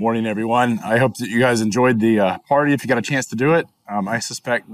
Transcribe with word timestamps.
Morning, 0.00 0.26
everyone. 0.26 0.78
I 0.84 0.98
hope 0.98 1.16
that 1.16 1.28
you 1.28 1.40
guys 1.40 1.60
enjoyed 1.60 1.98
the 1.98 2.20
uh, 2.20 2.38
party 2.48 2.72
if 2.72 2.84
you 2.84 2.88
got 2.88 2.98
a 2.98 3.02
chance 3.02 3.26
to 3.26 3.34
do 3.34 3.54
it. 3.54 3.66
Um, 3.88 4.06
I 4.06 4.20
suspect 4.20 4.70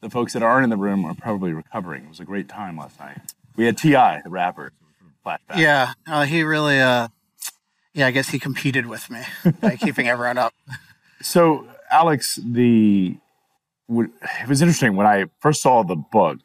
the 0.00 0.08
folks 0.08 0.32
that 0.32 0.42
aren't 0.42 0.64
in 0.64 0.70
the 0.70 0.78
room 0.78 1.04
are 1.04 1.12
probably 1.12 1.52
recovering. 1.52 2.04
It 2.04 2.08
was 2.08 2.20
a 2.20 2.24
great 2.24 2.48
time 2.48 2.78
last 2.78 2.98
night. 2.98 3.18
We 3.54 3.66
had 3.66 3.76
T.I., 3.76 4.22
the 4.24 4.30
rapper, 4.30 4.72
flashback. 5.26 5.58
Yeah, 5.58 5.92
uh, 6.06 6.24
he 6.24 6.42
really, 6.42 6.80
uh, 6.80 7.08
yeah, 7.92 8.06
I 8.06 8.12
guess 8.12 8.30
he 8.30 8.38
competed 8.38 8.86
with 8.86 9.10
me 9.10 9.20
by 9.60 9.76
keeping 9.80 10.08
everyone 10.08 10.38
up. 10.38 10.54
So, 11.20 11.68
Alex, 11.90 12.38
the 12.42 13.18
it 13.90 14.48
was 14.48 14.62
interesting 14.62 14.96
when 14.96 15.06
I 15.06 15.26
first 15.40 15.60
saw 15.60 15.82
the 15.82 15.96
book. 15.96 16.38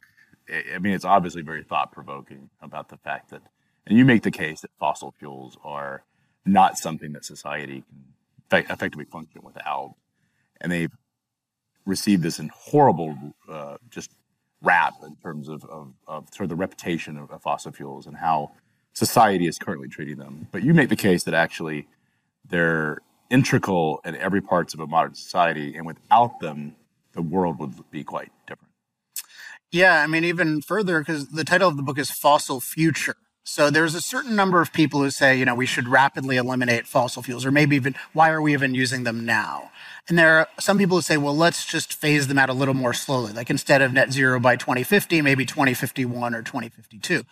I 0.50 0.80
mean, 0.80 0.92
it's 0.92 1.06
obviously 1.06 1.44
very 1.44 1.64
thought 1.64 1.94
provoking 1.94 2.50
about 2.62 2.90
the 2.90 2.98
fact 2.98 3.30
that, 3.30 3.44
and 3.86 3.98
you 3.98 4.04
make 4.04 4.24
the 4.24 4.32
case 4.32 4.60
that 4.62 4.72
fossil 4.78 5.14
fuels 5.18 5.58
are 5.64 6.04
not 6.46 6.78
something 6.78 7.14
that 7.14 7.24
society 7.24 7.84
can 7.88 8.04
effectively 8.52 9.06
function 9.06 9.42
without. 9.44 9.96
And 10.60 10.72
they've 10.72 10.92
received 11.86 12.24
this 12.24 12.40
in 12.40 12.50
horrible, 12.54 13.16
uh, 13.50 13.78
just 13.90 14.12
rap 14.62 14.94
in 15.04 15.16
terms 15.18 15.48
of, 15.48 15.64
of, 15.66 15.94
of, 16.08 16.28
sort 16.34 16.46
of 16.46 16.50
the 16.50 16.56
reputation 16.56 17.18
of, 17.18 17.32
of 17.32 17.42
fossil 17.42 17.72
fuels 17.72 18.08
and 18.08 18.18
how 18.18 18.52
society 18.94 19.48
is 19.48 19.58
currently 19.58 19.88
treating 19.88 20.18
them. 20.18 20.48
But 20.52 20.64
you 20.64 20.74
make 20.74 20.90
the 20.90 20.96
case 20.96 21.24
that 21.26 21.34
actually 21.34 21.88
they're 22.50 23.00
integral 23.30 24.02
in 24.06 24.16
every 24.16 24.42
parts 24.42 24.74
of 24.74 24.80
a 24.80 24.88
modern 24.88 25.14
society, 25.14 25.76
and 25.76 25.86
without 25.86 26.40
them, 26.40 26.76
the 27.14 27.22
world 27.22 27.60
would 27.60 27.74
be 27.92 28.04
quite 28.04 28.32
different. 28.48 28.72
Yeah, 29.72 30.02
I 30.02 30.08
mean, 30.08 30.24
even 30.24 30.62
further, 30.62 31.00
because 31.00 31.30
the 31.30 31.44
title 31.44 31.68
of 31.68 31.78
the 31.78 31.84
book 31.84 32.00
is 32.00 32.10
Fossil 32.10 32.62
Future. 32.62 33.18
So 33.50 33.70
there's 33.70 33.96
a 33.96 34.02
certain 34.02 34.36
number 34.36 34.60
of 34.60 34.74
people 34.74 35.02
who 35.02 35.10
say, 35.10 35.40
you 35.40 35.46
know, 35.46 35.56
we 35.56 35.66
should 35.66 35.88
rapidly 35.88 36.36
eliminate 36.36 36.86
fossil 36.86 37.24
fuels, 37.24 37.46
or 37.46 37.52
maybe 37.52 37.78
even 37.78 37.96
why 38.12 38.30
are 38.30 38.42
we 38.42 38.52
even 38.52 38.76
using 38.76 39.06
them 39.06 39.26
now? 39.26 39.72
And 40.10 40.20
there 40.20 40.40
are 40.40 40.50
some 40.60 40.78
people 40.78 40.98
who 40.98 41.02
say, 41.02 41.16
well, 41.16 41.36
let's 41.36 41.66
just 41.66 41.94
phase 41.94 42.28
them 42.28 42.38
out 42.38 42.50
a 42.50 42.54
little 42.54 42.74
more 42.74 42.94
slowly. 42.94 43.32
Like 43.32 43.50
instead 43.50 43.82
of 43.82 43.94
net 43.94 44.12
zero 44.12 44.38
by 44.42 44.58
2050, 44.58 45.22
maybe 45.22 45.46
2051 45.46 46.36
or 46.36 46.42
2052. 46.42 47.24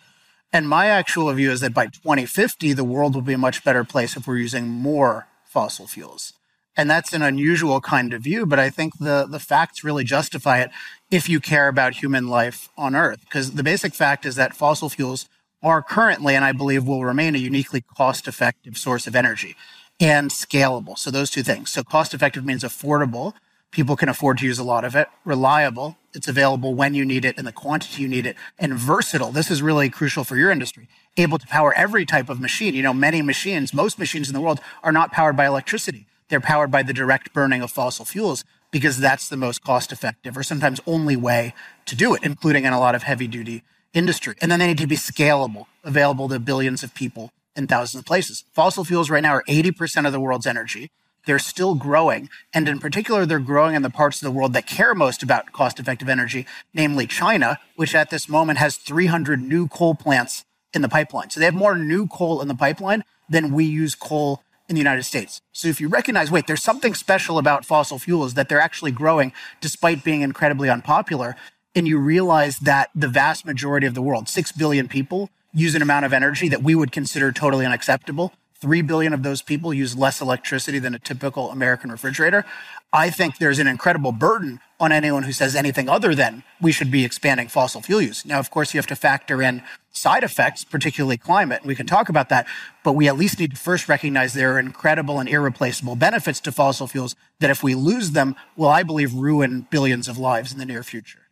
And 0.54 0.66
my 0.66 0.86
actual 0.86 1.30
view 1.34 1.50
is 1.50 1.60
that 1.60 1.74
by 1.74 1.84
2050, 1.88 2.72
the 2.72 2.82
world 2.82 3.14
will 3.14 3.20
be 3.20 3.34
a 3.34 3.38
much 3.38 3.62
better 3.62 3.84
place 3.84 4.16
if 4.16 4.26
we're 4.26 4.38
using 4.38 4.68
more 4.68 5.28
fossil 5.44 5.86
fuels. 5.86 6.32
And 6.78 6.88
that's 6.88 7.12
an 7.12 7.20
unusual 7.20 7.82
kind 7.82 8.14
of 8.14 8.22
view, 8.22 8.46
but 8.46 8.58
I 8.58 8.70
think 8.70 8.98
the, 8.98 9.26
the 9.30 9.38
facts 9.38 9.84
really 9.84 10.04
justify 10.04 10.60
it 10.60 10.70
if 11.10 11.28
you 11.28 11.40
care 11.40 11.68
about 11.68 11.96
human 11.96 12.26
life 12.26 12.70
on 12.78 12.96
Earth. 12.96 13.20
Because 13.20 13.52
the 13.52 13.62
basic 13.62 13.94
fact 13.94 14.24
is 14.24 14.36
that 14.36 14.56
fossil 14.56 14.88
fuels 14.88 15.28
are 15.66 15.82
currently, 15.82 16.36
and 16.36 16.44
I 16.44 16.52
believe 16.52 16.86
will 16.86 17.04
remain, 17.04 17.34
a 17.34 17.38
uniquely 17.38 17.80
cost 17.80 18.28
effective 18.28 18.78
source 18.78 19.08
of 19.08 19.16
energy 19.16 19.56
and 19.98 20.30
scalable. 20.30 20.96
So, 20.96 21.10
those 21.10 21.28
two 21.28 21.42
things. 21.42 21.70
So, 21.70 21.82
cost 21.82 22.14
effective 22.14 22.44
means 22.44 22.62
affordable. 22.62 23.32
People 23.72 23.96
can 23.96 24.08
afford 24.08 24.38
to 24.38 24.46
use 24.46 24.60
a 24.60 24.64
lot 24.64 24.84
of 24.84 24.94
it. 24.94 25.08
Reliable. 25.24 25.98
It's 26.14 26.28
available 26.28 26.74
when 26.74 26.94
you 26.94 27.04
need 27.04 27.24
it 27.24 27.36
and 27.36 27.44
the 27.44 27.52
quantity 27.52 28.00
you 28.00 28.08
need 28.08 28.26
it. 28.26 28.36
And 28.60 28.74
versatile. 28.74 29.32
This 29.32 29.50
is 29.50 29.60
really 29.60 29.90
crucial 29.90 30.22
for 30.22 30.36
your 30.36 30.52
industry. 30.52 30.86
Able 31.16 31.36
to 31.36 31.46
power 31.48 31.74
every 31.74 32.06
type 32.06 32.28
of 32.28 32.40
machine. 32.40 32.74
You 32.74 32.84
know, 32.84 32.94
many 32.94 33.20
machines, 33.20 33.74
most 33.74 33.98
machines 33.98 34.28
in 34.28 34.34
the 34.34 34.40
world 34.40 34.60
are 34.84 34.92
not 34.92 35.10
powered 35.10 35.36
by 35.36 35.46
electricity. 35.46 36.06
They're 36.28 36.40
powered 36.40 36.70
by 36.70 36.84
the 36.84 36.94
direct 36.94 37.32
burning 37.32 37.60
of 37.60 37.72
fossil 37.72 38.04
fuels 38.04 38.44
because 38.70 39.00
that's 39.00 39.28
the 39.28 39.36
most 39.36 39.64
cost 39.64 39.90
effective 39.90 40.36
or 40.36 40.44
sometimes 40.44 40.80
only 40.86 41.16
way 41.16 41.54
to 41.86 41.96
do 41.96 42.14
it, 42.14 42.22
including 42.22 42.66
in 42.66 42.72
a 42.72 42.80
lot 42.80 42.94
of 42.94 43.02
heavy 43.02 43.26
duty 43.26 43.64
industry. 43.96 44.36
And 44.40 44.52
then 44.52 44.60
they 44.60 44.68
need 44.68 44.78
to 44.78 44.86
be 44.86 44.96
scalable, 44.96 45.66
available 45.82 46.28
to 46.28 46.38
billions 46.38 46.82
of 46.82 46.94
people 46.94 47.32
in 47.56 47.66
thousands 47.66 48.02
of 48.02 48.06
places. 48.06 48.44
Fossil 48.52 48.84
fuels 48.84 49.10
right 49.10 49.22
now 49.22 49.32
are 49.32 49.44
80% 49.48 50.06
of 50.06 50.12
the 50.12 50.20
world's 50.20 50.46
energy. 50.46 50.90
They're 51.24 51.38
still 51.40 51.74
growing. 51.74 52.28
And 52.54 52.68
in 52.68 52.78
particular, 52.78 53.26
they're 53.26 53.40
growing 53.40 53.74
in 53.74 53.82
the 53.82 53.90
parts 53.90 54.22
of 54.22 54.26
the 54.26 54.30
world 54.30 54.52
that 54.52 54.66
care 54.66 54.94
most 54.94 55.22
about 55.22 55.50
cost 55.52 55.80
effective 55.80 56.08
energy, 56.08 56.46
namely 56.72 57.06
China, 57.06 57.58
which 57.74 57.94
at 57.94 58.10
this 58.10 58.28
moment 58.28 58.58
has 58.58 58.76
300 58.76 59.40
new 59.40 59.66
coal 59.66 59.94
plants 59.94 60.44
in 60.72 60.82
the 60.82 60.88
pipeline. 60.88 61.30
So 61.30 61.40
they 61.40 61.46
have 61.46 61.54
more 61.54 61.76
new 61.76 62.06
coal 62.06 62.40
in 62.40 62.48
the 62.48 62.54
pipeline 62.54 63.02
than 63.28 63.52
we 63.52 63.64
use 63.64 63.94
coal 63.94 64.42
in 64.68 64.74
the 64.74 64.80
United 64.80 65.04
States. 65.04 65.40
So 65.52 65.68
if 65.68 65.80
you 65.80 65.88
recognize, 65.88 66.30
wait, 66.30 66.46
there's 66.46 66.62
something 66.62 66.94
special 66.94 67.38
about 67.38 67.64
fossil 67.64 67.98
fuels 67.98 68.34
that 68.34 68.48
they're 68.48 68.60
actually 68.60 68.90
growing 68.90 69.32
despite 69.60 70.04
being 70.04 70.22
incredibly 70.22 70.68
unpopular, 70.68 71.36
and 71.76 71.86
you 71.86 71.98
realize 71.98 72.58
that 72.60 72.90
the 72.94 73.06
vast 73.06 73.44
majority 73.44 73.86
of 73.86 73.94
the 73.94 74.00
world, 74.00 74.28
6 74.28 74.52
billion 74.52 74.88
people, 74.88 75.28
use 75.52 75.74
an 75.74 75.82
amount 75.82 76.06
of 76.06 76.12
energy 76.12 76.48
that 76.48 76.62
we 76.62 76.74
would 76.74 76.90
consider 76.90 77.30
totally 77.30 77.66
unacceptable. 77.66 78.32
3 78.60 78.80
billion 78.80 79.12
of 79.12 79.22
those 79.22 79.42
people 79.42 79.74
use 79.74 79.94
less 79.94 80.22
electricity 80.22 80.78
than 80.78 80.94
a 80.94 80.98
typical 80.98 81.50
American 81.50 81.92
refrigerator. 81.92 82.46
I 82.92 83.10
think 83.10 83.36
there's 83.36 83.58
an 83.58 83.66
incredible 83.66 84.12
burden 84.12 84.60
on 84.80 84.90
anyone 84.90 85.24
who 85.24 85.32
says 85.32 85.54
anything 85.54 85.88
other 85.88 86.14
than 86.14 86.42
we 86.62 86.72
should 86.72 86.90
be 86.90 87.04
expanding 87.04 87.48
fossil 87.48 87.82
fuel 87.82 88.00
use. 88.00 88.24
Now, 88.24 88.38
of 88.38 88.50
course, 88.50 88.72
you 88.72 88.78
have 88.78 88.86
to 88.86 88.96
factor 88.96 89.42
in 89.42 89.62
side 89.92 90.24
effects, 90.24 90.64
particularly 90.64 91.18
climate. 91.18 91.60
And 91.60 91.68
we 91.68 91.74
can 91.74 91.86
talk 91.86 92.08
about 92.08 92.30
that, 92.30 92.46
but 92.84 92.92
we 92.92 93.06
at 93.08 93.18
least 93.18 93.38
need 93.38 93.50
to 93.50 93.56
first 93.56 93.86
recognize 93.88 94.32
there 94.32 94.54
are 94.54 94.58
incredible 94.58 95.18
and 95.18 95.28
irreplaceable 95.28 95.96
benefits 95.96 96.40
to 96.40 96.52
fossil 96.52 96.86
fuels 96.86 97.14
that 97.40 97.50
if 97.50 97.62
we 97.62 97.74
lose 97.74 98.12
them, 98.12 98.34
will, 98.56 98.68
I 98.68 98.82
believe, 98.82 99.12
ruin 99.12 99.66
billions 99.70 100.08
of 100.08 100.16
lives 100.16 100.52
in 100.52 100.58
the 100.58 100.66
near 100.66 100.82
future. 100.82 101.25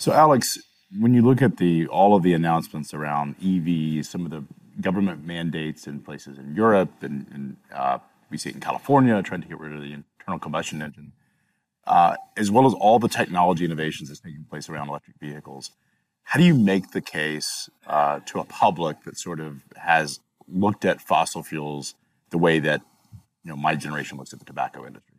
So, 0.00 0.12
Alex, 0.12 0.58
when 0.98 1.12
you 1.12 1.20
look 1.20 1.42
at 1.42 1.58
the 1.58 1.86
all 1.88 2.16
of 2.16 2.22
the 2.22 2.32
announcements 2.32 2.94
around 2.94 3.38
EVs, 3.38 4.06
some 4.06 4.24
of 4.24 4.30
the 4.30 4.42
government 4.80 5.26
mandates 5.26 5.86
in 5.86 6.00
places 6.00 6.38
in 6.38 6.54
Europe, 6.54 7.02
and, 7.02 7.26
and 7.30 7.56
uh, 7.70 7.98
we 8.30 8.38
see 8.38 8.48
it 8.48 8.54
in 8.54 8.62
California, 8.62 9.22
trying 9.22 9.42
to 9.42 9.46
get 9.46 9.60
rid 9.60 9.74
of 9.74 9.82
the 9.82 9.92
internal 9.92 10.38
combustion 10.38 10.80
engine, 10.80 11.12
uh, 11.86 12.16
as 12.34 12.50
well 12.50 12.66
as 12.66 12.72
all 12.72 12.98
the 12.98 13.10
technology 13.10 13.66
innovations 13.66 14.08
that's 14.08 14.20
taking 14.20 14.46
place 14.48 14.70
around 14.70 14.88
electric 14.88 15.18
vehicles. 15.20 15.70
How 16.22 16.38
do 16.38 16.46
you 16.46 16.54
make 16.54 16.92
the 16.92 17.02
case 17.02 17.68
uh, 17.86 18.20
to 18.20 18.40
a 18.40 18.44
public 18.44 19.04
that 19.04 19.18
sort 19.18 19.38
of 19.38 19.64
has 19.76 20.20
looked 20.48 20.86
at 20.86 21.02
fossil 21.02 21.42
fuels 21.42 21.94
the 22.30 22.38
way 22.38 22.58
that 22.58 22.80
you 23.44 23.50
know 23.50 23.56
my 23.56 23.74
generation 23.74 24.16
looks 24.16 24.32
at 24.32 24.38
the 24.38 24.46
tobacco 24.46 24.86
industry? 24.86 25.09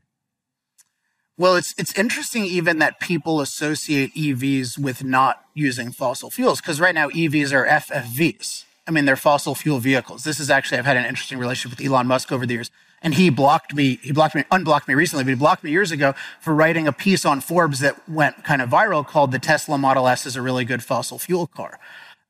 Well, 1.41 1.56
it's 1.56 1.74
it's 1.75 1.91
interesting 1.97 2.46
even 2.46 2.78
that 2.78 3.00
people 3.00 3.41
associate 3.41 4.13
EVs 4.13 4.78
with 4.78 5.03
not 5.03 5.44
using 5.56 5.91
fossil 5.91 6.29
fuels 6.29 6.62
because 6.62 6.79
right 6.79 6.94
now 6.94 7.09
EVs 7.09 7.52
are 7.52 7.66
FFVs. 7.66 8.66
I 8.88 8.91
mean, 8.91 9.06
they're 9.06 9.16
fossil 9.16 9.56
fuel 9.56 9.80
vehicles. 9.80 10.24
This 10.24 10.40
is 10.40 10.51
actually 10.51 10.78
I've 10.78 10.85
had 10.85 10.97
an 10.97 11.06
interesting 11.06 11.40
relationship 11.40 11.80
with 11.80 11.88
Elon 11.88 12.06
Musk 12.06 12.31
over 12.31 12.46
the 12.46 12.53
years, 12.53 12.69
and 13.01 13.16
he 13.16 13.31
blocked 13.31 13.74
me. 13.74 13.97
He 14.03 14.12
blocked 14.12 14.35
me, 14.35 14.44
unblocked 14.51 14.88
me 14.88 14.94
recently, 14.94 15.24
but 15.24 15.31
he 15.31 15.35
blocked 15.35 15.63
me 15.63 15.72
years 15.72 15.91
ago 15.91 16.13
for 16.40 16.53
writing 16.53 16.88
a 16.88 16.94
piece 16.94 17.25
on 17.25 17.41
Forbes 17.41 17.80
that 17.80 18.07
went 18.07 18.44
kind 18.44 18.62
of 18.62 18.69
viral 18.69 19.03
called 19.03 19.31
"The 19.31 19.40
Tesla 19.40 19.80
Model 19.80 20.07
S 20.07 20.28
is 20.28 20.35
a 20.35 20.44
really 20.44 20.63
good 20.63 20.84
fossil 20.84 21.18
fuel 21.18 21.47
car," 21.47 21.80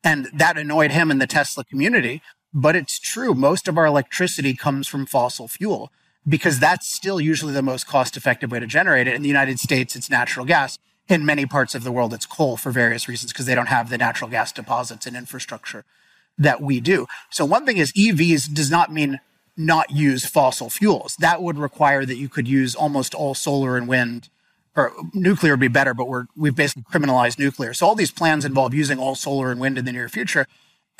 and 0.06 0.30
that 0.32 0.58
annoyed 0.58 0.92
him 0.92 1.12
in 1.12 1.18
the 1.18 1.28
Tesla 1.28 1.66
community. 1.66 2.22
But 2.54 2.78
it's 2.78 2.98
true. 2.98 3.34
Most 3.34 3.68
of 3.68 3.78
our 3.78 3.86
electricity 3.86 4.54
comes 4.54 4.88
from 4.88 5.06
fossil 5.06 5.50
fuel 5.50 5.92
because 6.28 6.60
that's 6.60 6.88
still 6.88 7.20
usually 7.20 7.54
the 7.54 7.62
most 7.62 7.88
cost 7.88 8.16
effective 8.16 8.52
way 8.52 8.60
to 8.60 8.68
generate 8.68 9.08
it. 9.08 9.16
In 9.16 9.22
the 9.22 9.28
United 9.28 9.60
States, 9.60 9.96
it's 9.96 10.10
natural 10.10 10.46
gas. 10.46 10.78
In 11.08 11.26
many 11.26 11.46
parts 11.46 11.76
of 11.76 11.84
the 11.84 11.92
world, 11.92 12.14
it's 12.14 12.26
coal 12.26 12.58
for 12.58 12.72
various 12.72 13.08
reasons 13.08 13.34
because 13.34 13.46
they 13.46 13.56
don't 13.56 13.68
have 13.68 13.90
the 13.90 13.98
natural 13.98 14.30
gas 14.30 14.52
deposits 14.52 15.06
and 15.06 15.16
infrastructure 15.16 15.84
that 16.38 16.62
we 16.62 16.80
do. 16.80 17.08
So 17.30 17.44
one 17.44 17.66
thing 17.66 17.78
is 17.78 17.92
EVs 17.94 18.54
does 18.54 18.72
not 18.72 18.92
mean 18.94 19.20
not 19.58 19.92
use 19.92 20.26
fossil 20.26 20.70
fuels. 20.70 21.16
That 21.18 21.42
would 21.42 21.58
require 21.58 22.06
that 22.06 22.16
you 22.16 22.30
could 22.30 22.48
use 22.48 22.76
almost 22.76 23.14
all 23.14 23.34
solar 23.34 23.76
and 23.76 23.88
wind 23.88 24.30
or 24.76 24.94
nuclear 25.14 25.54
would 25.54 25.60
be 25.60 25.68
better, 25.68 25.94
but 25.94 26.08
we're, 26.08 26.26
we've 26.36 26.56
basically 26.56 26.84
criminalized 26.84 27.38
nuclear. 27.38 27.74
So 27.74 27.86
all 27.86 27.96
these 27.96 28.12
plans 28.12 28.46
involve 28.46 28.74
using 28.74 29.00
all 29.00 29.16
solar 29.16 29.52
and 29.52 29.60
wind 29.60 29.78
in 29.78 29.86
the 29.86 29.92
near 29.92 30.08
future. 30.08 30.48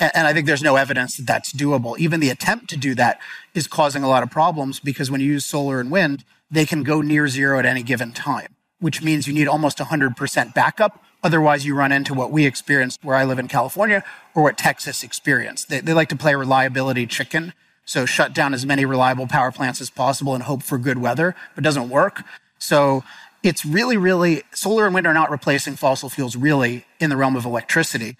And 0.02 0.26
I 0.26 0.32
think 0.32 0.46
there's 0.46 0.62
no 0.62 0.74
evidence 0.74 1.16
that 1.16 1.26
that's 1.26 1.52
doable. 1.52 1.96
Even 1.96 2.18
the 2.18 2.30
attempt 2.30 2.68
to 2.70 2.76
do 2.76 2.94
that 2.96 3.20
is 3.54 3.68
causing 3.68 4.02
a 4.02 4.08
lot 4.08 4.24
of 4.24 4.30
problems 4.30 4.80
because 4.80 5.10
when 5.10 5.20
you 5.20 5.28
use 5.28 5.44
solar 5.44 5.78
and 5.78 5.92
wind, 5.92 6.24
they 6.50 6.66
can 6.66 6.82
go 6.82 7.00
near 7.00 7.28
zero 7.28 7.58
at 7.60 7.66
any 7.66 7.84
given 7.84 8.12
time, 8.12 8.56
which 8.80 9.00
means 9.00 9.28
you 9.28 9.32
need 9.32 9.46
almost 9.46 9.78
100% 9.78 10.54
backup. 10.54 11.04
Otherwise, 11.22 11.64
you 11.64 11.76
run 11.76 11.92
into 11.92 12.14
what 12.14 12.32
we 12.32 12.46
experienced 12.46 13.04
where 13.04 13.14
I 13.14 13.24
live 13.24 13.38
in 13.38 13.46
California 13.46 14.02
or 14.34 14.42
what 14.42 14.58
Texas 14.58 15.04
experienced. 15.04 15.68
They, 15.68 15.78
they 15.78 15.92
like 15.92 16.08
to 16.08 16.16
play 16.16 16.34
reliability 16.34 17.06
chicken. 17.06 17.52
So 17.84 18.04
shut 18.04 18.34
down 18.34 18.54
as 18.54 18.66
many 18.66 18.84
reliable 18.84 19.28
power 19.28 19.52
plants 19.52 19.80
as 19.80 19.88
possible 19.88 20.34
and 20.34 20.42
hope 20.42 20.64
for 20.64 20.78
good 20.78 20.98
weather, 20.98 21.36
but 21.54 21.62
doesn't 21.62 21.88
work. 21.88 22.24
So 22.58 23.04
it's 23.44 23.64
really, 23.64 23.96
really, 23.96 24.42
solar 24.52 24.86
and 24.86 24.94
wind 24.94 25.06
are 25.06 25.14
not 25.14 25.30
replacing 25.30 25.76
fossil 25.76 26.08
fuels 26.08 26.34
really 26.34 26.86
in 26.98 27.08
the 27.10 27.16
realm 27.16 27.36
of 27.36 27.44
electricity. 27.44 28.16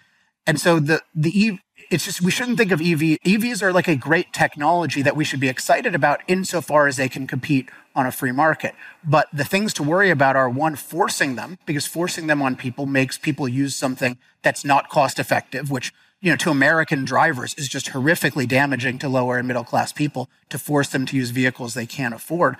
And 0.46 0.60
so 0.60 0.80
the, 0.80 1.02
the, 1.14 1.58
it's 1.92 2.06
just 2.06 2.22
we 2.22 2.30
shouldn't 2.30 2.56
think 2.56 2.72
of 2.72 2.80
EV. 2.80 3.20
EVs 3.20 3.62
are 3.62 3.72
like 3.72 3.86
a 3.86 3.94
great 3.94 4.32
technology 4.32 5.02
that 5.02 5.14
we 5.14 5.24
should 5.24 5.40
be 5.40 5.48
excited 5.48 5.94
about 5.94 6.22
insofar 6.26 6.86
as 6.86 6.96
they 6.96 7.08
can 7.08 7.26
compete 7.26 7.68
on 7.94 8.06
a 8.06 8.10
free 8.10 8.32
market. 8.32 8.74
But 9.04 9.28
the 9.30 9.44
things 9.44 9.74
to 9.74 9.82
worry 9.82 10.08
about 10.08 10.34
are 10.34 10.48
one, 10.48 10.74
forcing 10.74 11.36
them, 11.36 11.58
because 11.66 11.86
forcing 11.86 12.28
them 12.28 12.40
on 12.40 12.56
people 12.56 12.86
makes 12.86 13.18
people 13.18 13.46
use 13.46 13.76
something 13.76 14.16
that's 14.40 14.64
not 14.64 14.88
cost 14.88 15.18
effective, 15.18 15.70
which 15.70 15.92
you 16.22 16.30
know, 16.30 16.36
to 16.36 16.50
American 16.50 17.04
drivers 17.04 17.52
is 17.54 17.68
just 17.68 17.90
horrifically 17.90 18.48
damaging 18.48 18.98
to 19.00 19.08
lower 19.08 19.36
and 19.36 19.46
middle 19.46 19.64
class 19.64 19.92
people 19.92 20.30
to 20.48 20.58
force 20.58 20.88
them 20.88 21.04
to 21.06 21.16
use 21.16 21.30
vehicles 21.30 21.74
they 21.74 21.84
can't 21.84 22.14
afford. 22.14 22.56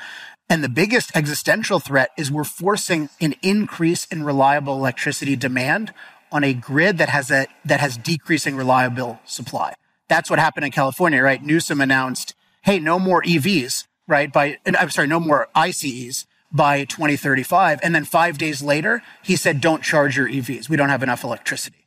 And 0.50 0.62
the 0.62 0.68
biggest 0.68 1.16
existential 1.16 1.78
threat 1.78 2.10
is 2.18 2.30
we're 2.30 2.44
forcing 2.44 3.08
an 3.20 3.34
increase 3.40 4.04
in 4.06 4.24
reliable 4.24 4.76
electricity 4.76 5.36
demand 5.36 5.94
on 6.32 6.42
a 6.42 6.54
grid 6.54 6.98
that 6.98 7.08
has 7.08 7.30
a 7.30 7.46
that 7.64 7.80
has 7.80 7.96
decreasing 7.96 8.56
reliable 8.56 9.20
supply. 9.24 9.74
That's 10.08 10.28
what 10.28 10.38
happened 10.38 10.64
in 10.64 10.72
California, 10.72 11.22
right? 11.22 11.42
Newsom 11.42 11.80
announced, 11.80 12.34
"Hey, 12.62 12.78
no 12.78 12.98
more 12.98 13.22
EVs." 13.22 13.84
Right 14.08 14.32
by, 14.32 14.58
I'm 14.66 14.90
sorry, 14.90 15.06
no 15.06 15.20
more 15.20 15.48
ICEs 15.54 16.26
by 16.50 16.84
2035. 16.84 17.78
And 17.82 17.94
then 17.94 18.04
five 18.04 18.36
days 18.36 18.60
later, 18.60 19.00
he 19.22 19.36
said, 19.36 19.60
"Don't 19.60 19.82
charge 19.82 20.16
your 20.16 20.28
EVs. 20.28 20.68
We 20.68 20.76
don't 20.76 20.88
have 20.88 21.02
enough 21.02 21.22
electricity." 21.22 21.86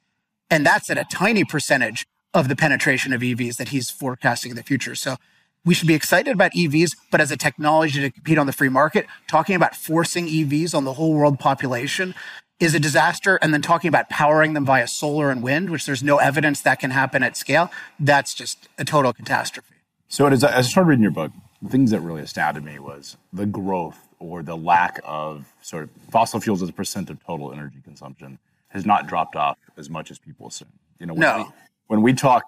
And 0.50 0.66
that's 0.66 0.90
at 0.90 0.98
a 0.98 1.06
tiny 1.12 1.44
percentage 1.44 2.06
of 2.34 2.48
the 2.48 2.56
penetration 2.56 3.14
of 3.14 3.22
EVs 3.22 3.58
that 3.58 3.70
he's 3.70 3.90
forecasting 3.90 4.52
in 4.52 4.56
the 4.56 4.64
future. 4.64 4.96
So 4.96 5.18
we 5.66 5.74
should 5.74 5.88
be 5.88 5.94
excited 5.96 6.32
about 6.32 6.56
EVs, 6.56 6.96
but 7.12 7.20
as 7.20 7.32
a 7.32 7.38
technology 7.38 8.00
to 8.00 8.12
compete 8.12 8.38
on 8.38 8.46
the 8.46 8.54
free 8.54 8.70
market, 8.70 9.08
talking 9.28 9.56
about 9.56 9.76
forcing 9.76 10.28
EVs 10.28 10.74
on 10.74 10.86
the 10.86 10.94
whole 10.94 11.14
world 11.14 11.40
population 11.40 12.14
is 12.60 12.76
a 12.76 12.80
disaster. 12.80 13.38
And 13.42 13.54
then 13.54 13.62
talking 13.62 13.88
about 13.88 14.10
powering 14.10 14.54
them 14.54 14.66
via 14.66 14.88
solar 14.88 15.30
and 15.30 15.44
wind, 15.44 15.70
which 15.70 15.86
there's 15.86 16.04
no 16.04 16.18
evidence 16.18 16.62
that 16.62 16.80
can 16.80 16.92
happen 16.92 17.24
at 17.24 17.36
scale, 17.38 17.72
that's 18.00 18.34
just 18.34 18.68
a 18.78 18.86
total 18.86 19.14
catastrophe. 19.14 19.74
So 20.08 20.28
as 20.28 20.44
I 20.44 20.62
started 20.62 20.90
reading 20.90 21.04
your 21.04 21.12
book, 21.12 21.32
the 21.62 21.70
things 21.70 21.92
that 21.92 22.00
really 22.00 22.22
astounded 22.22 22.64
me 22.64 22.80
was 22.80 23.18
the 23.34 23.46
growth 23.46 24.00
or 24.20 24.44
the 24.44 24.56
lack 24.56 25.00
of 25.04 25.54
sort 25.62 25.84
of 25.84 25.90
fossil 26.12 26.40
fuels 26.40 26.62
as 26.62 26.70
a 26.70 26.74
percent 26.74 27.10
of 27.10 27.24
total 27.26 27.52
energy 27.52 27.80
consumption 27.84 28.40
has 28.70 28.86
not 28.86 29.08
dropped 29.08 29.36
off 29.36 29.58
as 29.78 29.90
much 29.90 30.12
as 30.12 30.20
people 30.20 30.48
assume. 30.48 30.68
You 31.00 31.08
know, 31.08 31.14
when, 31.14 31.22
no. 31.22 31.38
we, 31.38 31.46
when 31.88 32.02
we 32.02 32.14
talk, 32.14 32.44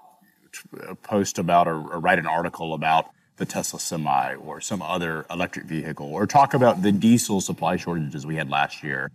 post 1.03 1.39
about 1.39 1.67
or, 1.67 1.75
or 1.75 1.99
write 1.99 2.19
an 2.19 2.25
article 2.25 2.73
about 2.73 3.09
the 3.35 3.45
Tesla 3.45 3.79
Semi 3.79 4.35
or 4.35 4.59
some 4.61 4.81
other 4.81 5.25
electric 5.29 5.65
vehicle, 5.65 6.07
or 6.07 6.25
talk 6.25 6.53
about 6.53 6.81
the 6.81 6.91
diesel 6.91 7.41
supply 7.41 7.75
shortages 7.75 8.25
we 8.25 8.35
had 8.35 8.49
last 8.49 8.83
year, 8.83 9.11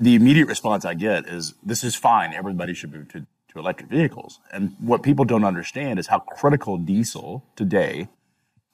the 0.00 0.14
immediate 0.14 0.48
response 0.48 0.84
I 0.84 0.94
get 0.94 1.26
is 1.28 1.54
this 1.62 1.84
is 1.84 1.94
fine. 1.94 2.34
Everybody 2.34 2.74
should 2.74 2.92
move 2.92 3.08
to, 3.12 3.20
to 3.20 3.58
electric 3.58 3.90
vehicles. 3.90 4.40
And 4.52 4.76
what 4.80 5.02
people 5.02 5.24
don't 5.24 5.44
understand 5.44 5.98
is 5.98 6.08
how 6.08 6.20
critical 6.20 6.76
diesel 6.78 7.44
today 7.56 8.08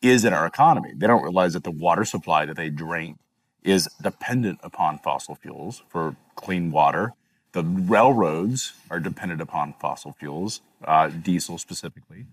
is 0.03 0.25
in 0.25 0.33
our 0.33 0.47
economy. 0.47 0.93
They 0.97 1.07
don't 1.07 1.23
realize 1.23 1.53
that 1.55 1.65
the 1.65 1.71
water 1.71 2.05
supply 2.05 2.47
that 2.47 2.57
they 2.57 2.71
drink 2.71 3.19
is 3.63 3.89
dependent 4.03 4.59
upon 4.63 4.99
fossil 4.99 5.35
fuels 5.35 5.83
for 5.89 6.17
clean 6.35 6.71
water. 6.71 7.13
The 7.53 7.65
railroads 7.65 8.73
are 8.91 9.01
dependent 9.01 9.41
upon 9.41 9.75
fossil 9.81 10.13
fuels, 10.13 10.63
uh, 10.85 11.09
diesel 11.09 11.59
specifically. 11.59 12.27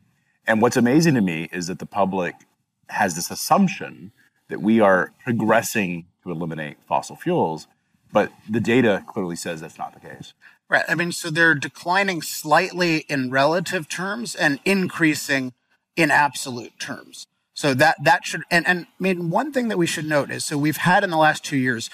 And 0.45 0.61
what's 0.61 0.77
amazing 0.77 1.15
to 1.15 1.21
me 1.21 1.49
is 1.51 1.67
that 1.67 1.79
the 1.79 1.85
public 1.85 2.35
has 2.89 3.15
this 3.15 3.29
assumption 3.31 4.11
that 4.47 4.61
we 4.61 4.79
are 4.79 5.11
progressing 5.23 6.05
to 6.23 6.31
eliminate 6.31 6.77
fossil 6.87 7.17
fuels 7.17 7.67
but 8.17 8.31
the 8.49 8.59
data 8.59 9.03
clearly 9.05 9.35
says 9.35 9.61
that's 9.61 9.77
not 9.77 9.93
the 9.93 9.99
case. 9.99 10.33
Right. 10.69 10.83
I 10.87 10.95
mean, 10.95 11.11
so 11.11 11.29
they're 11.29 11.53
declining 11.53 12.23
slightly 12.23 13.05
in 13.07 13.29
relative 13.29 13.87
terms 13.87 14.33
and 14.33 14.59
increasing 14.65 15.53
in 15.95 16.09
absolute 16.09 16.79
terms. 16.79 17.27
So 17.53 17.75
that 17.75 18.03
that 18.03 18.25
should 18.25 18.41
and 18.49 18.67
and 18.67 18.87
I 18.99 19.03
mean 19.03 19.29
one 19.29 19.51
thing 19.51 19.67
that 19.67 19.77
we 19.77 19.85
should 19.85 20.05
note 20.05 20.31
is 20.31 20.45
so 20.45 20.57
we've 20.57 20.77
had 20.77 21.03
in 21.03 21.11
the 21.11 21.17
last 21.17 21.43
two 21.43 21.57
years 21.57 21.91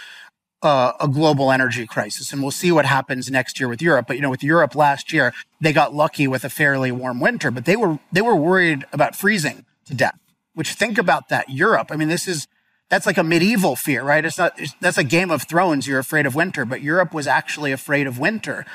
uh, 0.62 0.94
a 1.02 1.10
global 1.10 1.52
energy 1.52 1.86
crisis, 1.86 2.31
and 2.31 2.42
we'll 2.42 2.52
see 2.52 2.72
what 2.72 2.86
happens 2.86 3.30
next 3.30 3.60
year 3.60 3.68
with 3.68 3.81
Europe. 3.81 4.08
But 4.08 4.16
you 4.16 4.22
know, 4.22 4.30
with 4.30 4.44
Europe 4.44 4.75
last 4.75 5.12
year, 5.12 5.34
they 5.60 5.74
got 5.74 5.94
lucky 5.94 6.25
with 6.25 6.46
a 6.46 6.50
fairly 6.50 6.92
warm 6.92 7.20
winter, 7.20 7.52
but 7.52 7.66
they 7.66 7.75
were 7.75 8.00
they 8.14 8.22
were 8.22 8.36
worried 8.36 8.86
about 8.94 9.14
freezing 9.14 9.66
to 9.86 9.94
death. 9.94 10.18
Which 10.54 10.74
think 10.74 10.98
about 10.98 11.28
that, 11.30 11.50
Europe. 11.50 11.90
I 11.92 11.98
mean, 11.98 12.08
this 12.08 12.28
is 12.30 12.48
that's 12.89 13.06
like 13.06 13.18
a 13.18 13.24
medieval 13.24 13.75
fear, 13.75 14.03
right? 14.03 14.24
It's 14.24 14.38
not, 14.38 14.59
it's, 14.59 14.74
that's 14.80 14.97
a 14.97 15.03
Game 15.03 15.31
of 15.31 15.44
Thrones. 15.44 15.88
You're 15.88 16.00
afraid 16.00 16.25
of 16.25 16.35
winter, 16.35 16.65
but 16.65 16.81
Europe 16.81 17.13
was 17.13 17.27
actually 17.27 17.71
afraid 17.71 18.07
of 18.07 18.19
winter. 18.19 18.65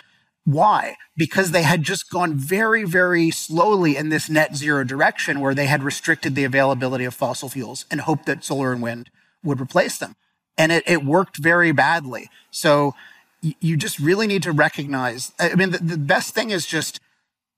Why? 0.44 0.96
Because 1.16 1.50
they 1.50 1.62
had 1.62 1.82
just 1.82 2.10
gone 2.10 2.34
very, 2.34 2.84
very 2.84 3.31
slowly 3.31 3.96
in 3.96 4.08
this 4.08 4.31
net 4.31 4.56
zero 4.56 4.82
direction 4.82 5.40
where 5.40 5.55
they 5.55 5.66
had 5.66 5.82
restricted 5.82 6.34
the 6.34 6.44
availability 6.44 7.05
of 7.05 7.14
fossil 7.14 7.49
fuels 7.49 7.84
and 7.90 8.00
hoped 8.00 8.26
that 8.26 8.44
solar 8.44 8.72
and 8.72 8.82
wind 8.82 9.10
would 9.44 9.60
replace 9.60 9.99
them. 9.99 10.16
And 10.56 10.72
it, 10.72 10.84
it 10.87 11.04
worked 11.04 11.37
very 11.37 11.72
badly. 11.72 12.31
So 12.50 12.94
you 13.40 13.76
just 13.76 14.00
really 14.00 14.26
need 14.26 14.43
to 14.43 14.52
recognize, 14.52 15.32
I 15.38 15.54
mean, 15.54 15.70
the, 15.70 15.78
the 15.78 15.99
best 15.99 16.34
thing 16.34 16.50
is 16.50 16.66
just 16.66 16.99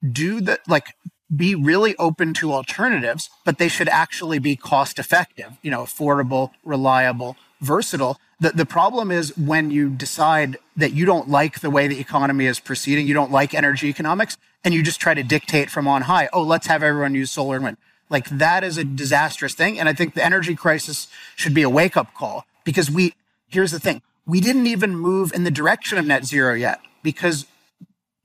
do 0.06 0.40
the, 0.40 0.58
like, 0.66 0.94
be 1.34 1.54
really 1.54 1.96
open 1.96 2.34
to 2.34 2.52
alternatives, 2.52 3.30
but 3.44 3.58
they 3.58 3.68
should 3.68 3.88
actually 3.88 4.38
be 4.38 4.56
cost 4.56 4.98
effective, 4.98 5.52
you 5.62 5.70
know, 5.70 5.82
affordable, 5.82 6.50
reliable, 6.64 7.36
versatile. 7.60 8.18
The, 8.40 8.50
the 8.50 8.66
problem 8.66 9.10
is 9.10 9.36
when 9.36 9.70
you 9.70 9.90
decide 9.90 10.56
that 10.76 10.92
you 10.92 11.04
don't 11.04 11.28
like 11.28 11.60
the 11.60 11.70
way 11.70 11.86
the 11.86 12.00
economy 12.00 12.46
is 12.46 12.58
proceeding, 12.58 13.06
you 13.06 13.14
don't 13.14 13.30
like 13.30 13.54
energy 13.54 13.88
economics, 13.88 14.36
and 14.64 14.74
you 14.74 14.82
just 14.82 15.00
try 15.00 15.14
to 15.14 15.22
dictate 15.22 15.70
from 15.70 15.86
on 15.86 16.02
high, 16.02 16.28
oh, 16.32 16.42
let's 16.42 16.66
have 16.66 16.82
everyone 16.82 17.14
use 17.14 17.30
solar 17.30 17.56
and 17.56 17.64
wind. 17.64 17.76
Like 18.08 18.28
that 18.30 18.64
is 18.64 18.76
a 18.76 18.84
disastrous 18.84 19.54
thing. 19.54 19.78
And 19.78 19.88
I 19.88 19.92
think 19.92 20.14
the 20.14 20.24
energy 20.24 20.56
crisis 20.56 21.06
should 21.36 21.54
be 21.54 21.62
a 21.62 21.70
wake 21.70 21.96
up 21.96 22.12
call 22.14 22.44
because 22.64 22.90
we, 22.90 23.14
here's 23.48 23.70
the 23.70 23.80
thing, 23.80 24.02
we 24.26 24.40
didn't 24.40 24.66
even 24.66 24.96
move 24.96 25.32
in 25.32 25.44
the 25.44 25.50
direction 25.50 25.96
of 25.96 26.06
net 26.06 26.24
zero 26.24 26.54
yet 26.54 26.80
because 27.02 27.46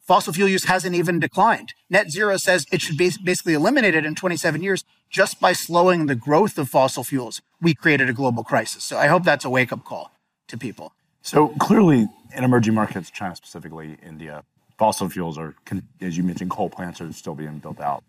fossil 0.05 0.33
fuel 0.33 0.47
use 0.47 0.65
hasn't 0.65 0.95
even 0.95 1.19
declined. 1.19 1.73
Net 1.89 2.11
zero 2.11 2.37
says 2.37 2.65
it 2.71 2.81
should 2.81 2.97
be 2.97 3.11
basically 3.23 3.53
eliminated 3.53 4.05
in 4.05 4.15
27 4.15 4.61
years 4.61 4.83
just 5.09 5.39
by 5.39 5.53
slowing 5.53 6.05
the 6.05 6.15
growth 6.15 6.57
of 6.57 6.69
fossil 6.69 7.03
fuels. 7.03 7.41
We 7.61 7.73
created 7.73 8.09
a 8.09 8.13
global 8.13 8.43
crisis. 8.43 8.83
So 8.83 8.97
I 8.97 9.07
hope 9.07 9.23
that's 9.23 9.45
a 9.45 9.49
wake 9.49 9.71
up 9.71 9.83
call 9.83 10.11
to 10.47 10.57
people. 10.57 10.93
So 11.21 11.49
clearly, 11.59 12.07
in 12.35 12.43
emerging 12.43 12.75
markets, 12.75 13.09
China 13.09 13.35
specifically, 13.35 13.97
India, 14.05 14.43
fossil 14.77 15.09
fuels 15.09 15.37
are, 15.37 15.55
as 16.01 16.17
you 16.17 16.23
mentioned, 16.23 16.51
coal 16.51 16.69
plants 16.69 17.01
are 17.01 17.11
still 17.13 17.35
being 17.35 17.57
built 17.59 17.79
out. 17.79 18.03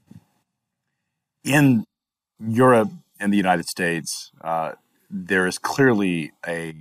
In 1.44 1.84
Europe 2.46 2.90
and 3.18 3.32
the 3.32 3.36
United 3.36 3.66
States, 3.66 4.32
uh, 4.42 4.72
there 5.08 5.46
is 5.46 5.58
clearly 5.58 6.32
a 6.46 6.74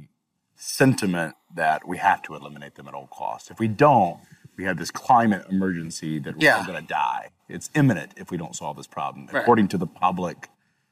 sentiment 0.56 1.36
that 1.54 1.88
we 1.88 1.98
have 1.98 2.22
to 2.24 2.36
eliminate 2.36 2.76
them 2.76 2.88
at 2.88 2.94
all 2.94 3.08
costs. 3.08 3.52
If 3.52 3.60
we 3.60 3.68
don't, 3.68 4.20
we 4.58 4.64
have 4.64 4.78
this 4.78 4.92
climate 4.92 5.46
emergency 5.50 6.20
that 6.20 6.36
we're 6.36 6.44
yeah. 6.44 6.66
going 6.66 6.82
to 6.82 6.88
die. 6.88 7.30
It's 7.48 7.70
imminent 7.76 8.14
if 8.18 8.32
we 8.32 8.38
don't 8.38 8.56
solve 8.56 8.78
this 8.78 8.88
problem, 8.88 9.28
right. 9.32 9.42
according 9.42 9.68
to 9.70 9.78
the 9.78 9.88
public 9.88 10.50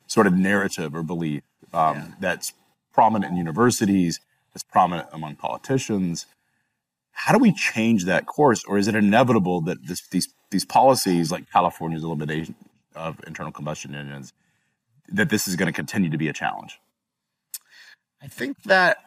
sort 0.08 0.28
of 0.28 0.34
narrative 0.34 0.96
or 0.96 1.04
belief 1.04 1.44
um, 1.74 1.96
yeah. 1.96 2.08
that's 2.20 2.54
prominent 2.94 3.32
in 3.32 3.38
universities, 3.38 4.20
that's 4.54 4.64
prominent 4.64 5.08
among 5.12 5.36
politicians. 5.36 6.26
How 7.12 7.34
do 7.34 7.40
we 7.40 7.54
change 7.54 8.06
that 8.06 8.26
course, 8.26 8.64
or 8.66 8.78
is 8.78 8.88
it 8.88 8.96
inevitable 8.96 9.62
that 9.62 9.88
this, 9.88 10.08
these 10.08 10.34
these 10.50 10.66
policies, 10.66 11.32
like 11.32 11.52
California's 11.52 12.04
elimination 12.04 12.56
of 12.96 13.20
internal 13.26 13.52
combustion 13.52 13.96
engines, 13.96 14.34
that 15.10 15.30
this 15.30 15.48
is 15.48 15.56
going 15.56 15.66
to 15.66 15.74
continue 15.74 16.10
to 16.10 16.18
be 16.18 16.28
a 16.28 16.34
challenge? 16.34 16.80
I 18.22 18.28
think 18.28 18.64
that 18.64 18.98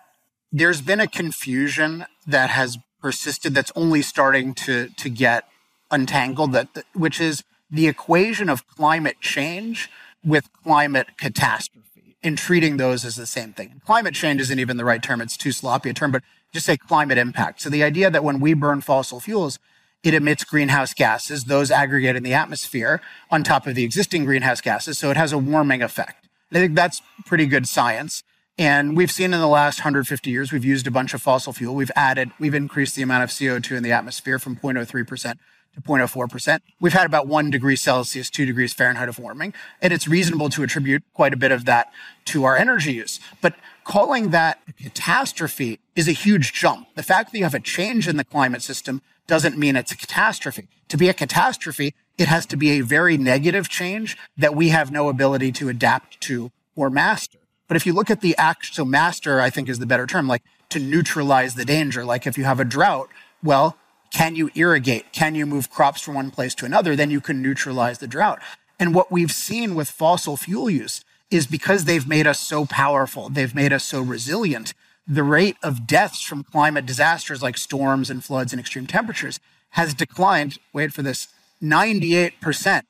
there's 0.52 0.80
been 0.80 1.00
a 1.00 1.06
confusion 1.06 2.06
that 2.26 2.50
has 2.50 2.78
persisted 3.00 3.54
that's 3.54 3.72
only 3.76 4.02
starting 4.02 4.54
to 4.54 4.88
to 4.88 5.08
get 5.08 5.44
untangled 5.90 6.52
that 6.52 6.68
which 6.94 7.20
is 7.20 7.44
the 7.70 7.86
equation 7.88 8.48
of 8.48 8.66
climate 8.66 9.20
change 9.20 9.88
with 10.24 10.52
climate 10.52 11.08
catastrophe 11.18 12.16
and 12.22 12.36
treating 12.36 12.76
those 12.76 13.04
as 13.04 13.16
the 13.16 13.26
same 13.26 13.52
thing. 13.52 13.80
Climate 13.84 14.14
change 14.14 14.40
isn't 14.40 14.58
even 14.58 14.76
the 14.76 14.84
right 14.84 15.02
term, 15.02 15.20
it's 15.20 15.36
too 15.36 15.52
sloppy 15.52 15.90
a 15.90 15.94
term, 15.94 16.10
but 16.10 16.22
just 16.52 16.66
say 16.66 16.76
climate 16.76 17.18
impact. 17.18 17.60
So 17.60 17.70
the 17.70 17.82
idea 17.82 18.10
that 18.10 18.24
when 18.24 18.40
we 18.40 18.54
burn 18.54 18.80
fossil 18.80 19.20
fuels, 19.20 19.58
it 20.02 20.14
emits 20.14 20.44
greenhouse 20.44 20.94
gases, 20.94 21.44
those 21.44 21.70
aggregate 21.70 22.16
in 22.16 22.22
the 22.22 22.34
atmosphere 22.34 23.00
on 23.30 23.42
top 23.42 23.66
of 23.66 23.74
the 23.74 23.84
existing 23.84 24.24
greenhouse 24.24 24.60
gases, 24.60 24.98
so 24.98 25.10
it 25.10 25.16
has 25.16 25.32
a 25.32 25.38
warming 25.38 25.82
effect. 25.82 26.28
I 26.52 26.56
think 26.56 26.74
that's 26.74 27.02
pretty 27.24 27.46
good 27.46 27.66
science. 27.68 28.22
And 28.58 28.96
we've 28.96 29.10
seen 29.10 29.34
in 29.34 29.40
the 29.40 29.46
last 29.46 29.80
150 29.80 30.30
years, 30.30 30.50
we've 30.50 30.64
used 30.64 30.86
a 30.86 30.90
bunch 30.90 31.12
of 31.12 31.20
fossil 31.20 31.52
fuel. 31.52 31.74
We've 31.74 31.90
added, 31.94 32.30
we've 32.38 32.54
increased 32.54 32.96
the 32.96 33.02
amount 33.02 33.24
of 33.24 33.30
CO2 33.30 33.76
in 33.76 33.82
the 33.82 33.92
atmosphere 33.92 34.38
from 34.38 34.56
0.03% 34.56 35.36
to 35.74 35.80
0.04%. 35.82 36.60
We've 36.80 36.94
had 36.94 37.04
about 37.04 37.26
one 37.26 37.50
degree 37.50 37.76
Celsius, 37.76 38.30
two 38.30 38.46
degrees 38.46 38.72
Fahrenheit 38.72 39.10
of 39.10 39.18
warming. 39.18 39.52
And 39.82 39.92
it's 39.92 40.08
reasonable 40.08 40.48
to 40.50 40.62
attribute 40.62 41.02
quite 41.12 41.34
a 41.34 41.36
bit 41.36 41.52
of 41.52 41.66
that 41.66 41.92
to 42.26 42.44
our 42.44 42.56
energy 42.56 42.94
use. 42.94 43.20
But 43.42 43.56
calling 43.84 44.30
that 44.30 44.58
a 44.68 44.72
catastrophe 44.72 45.78
is 45.94 46.08
a 46.08 46.12
huge 46.12 46.54
jump. 46.54 46.88
The 46.94 47.02
fact 47.02 47.32
that 47.32 47.38
you 47.38 47.44
have 47.44 47.54
a 47.54 47.60
change 47.60 48.08
in 48.08 48.16
the 48.16 48.24
climate 48.24 48.62
system 48.62 49.02
doesn't 49.26 49.58
mean 49.58 49.76
it's 49.76 49.92
a 49.92 49.96
catastrophe. 49.96 50.68
To 50.88 50.96
be 50.96 51.10
a 51.10 51.14
catastrophe, 51.14 51.94
it 52.16 52.28
has 52.28 52.46
to 52.46 52.56
be 52.56 52.70
a 52.70 52.80
very 52.80 53.18
negative 53.18 53.68
change 53.68 54.16
that 54.38 54.54
we 54.54 54.70
have 54.70 54.90
no 54.90 55.10
ability 55.10 55.52
to 55.52 55.68
adapt 55.68 56.22
to 56.22 56.52
or 56.74 56.88
master. 56.88 57.38
But 57.68 57.76
if 57.76 57.86
you 57.86 57.92
look 57.92 58.10
at 58.10 58.20
the 58.20 58.36
act, 58.36 58.74
so 58.74 58.84
master, 58.84 59.40
I 59.40 59.50
think 59.50 59.68
is 59.68 59.78
the 59.78 59.86
better 59.86 60.06
term, 60.06 60.28
like 60.28 60.42
to 60.68 60.78
neutralize 60.78 61.54
the 61.54 61.64
danger. 61.64 62.04
Like 62.04 62.26
if 62.26 62.38
you 62.38 62.44
have 62.44 62.60
a 62.60 62.64
drought, 62.64 63.08
well, 63.42 63.76
Can 64.12 64.36
you 64.36 64.50
irrigate? 64.54 65.12
Can 65.12 65.34
you 65.34 65.46
move 65.46 65.70
crops 65.70 66.00
from 66.00 66.14
one 66.14 66.30
place 66.30 66.54
to 66.56 66.64
another? 66.64 66.96
Then 66.96 67.10
you 67.10 67.20
can 67.20 67.42
neutralize 67.42 67.98
the 67.98 68.06
drought. 68.06 68.40
And 68.78 68.94
what 68.94 69.10
we've 69.10 69.32
seen 69.32 69.74
with 69.74 69.90
fossil 69.90 70.36
fuel 70.36 70.70
use 70.70 71.04
is 71.30 71.46
because 71.46 71.84
they've 71.84 72.06
made 72.06 72.26
us 72.26 72.40
so 72.40 72.66
powerful, 72.66 73.28
they've 73.28 73.54
made 73.54 73.72
us 73.72 73.84
so 73.84 74.00
resilient, 74.00 74.74
the 75.08 75.22
rate 75.22 75.56
of 75.62 75.86
deaths 75.86 76.22
from 76.22 76.44
climate 76.44 76.86
disasters 76.86 77.42
like 77.42 77.58
storms 77.58 78.10
and 78.10 78.24
floods 78.24 78.52
and 78.52 78.60
extreme 78.60 78.86
temperatures 78.86 79.40
has 79.70 79.94
declined, 79.94 80.58
wait 80.72 80.92
for 80.92 81.02
this, 81.02 81.28
98% 81.62 82.82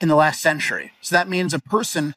in 0.00 0.08
the 0.08 0.14
last 0.16 0.40
century. 0.40 0.92
So 1.00 1.14
that 1.14 1.28
means 1.28 1.54
a 1.54 1.58
person 1.58 2.14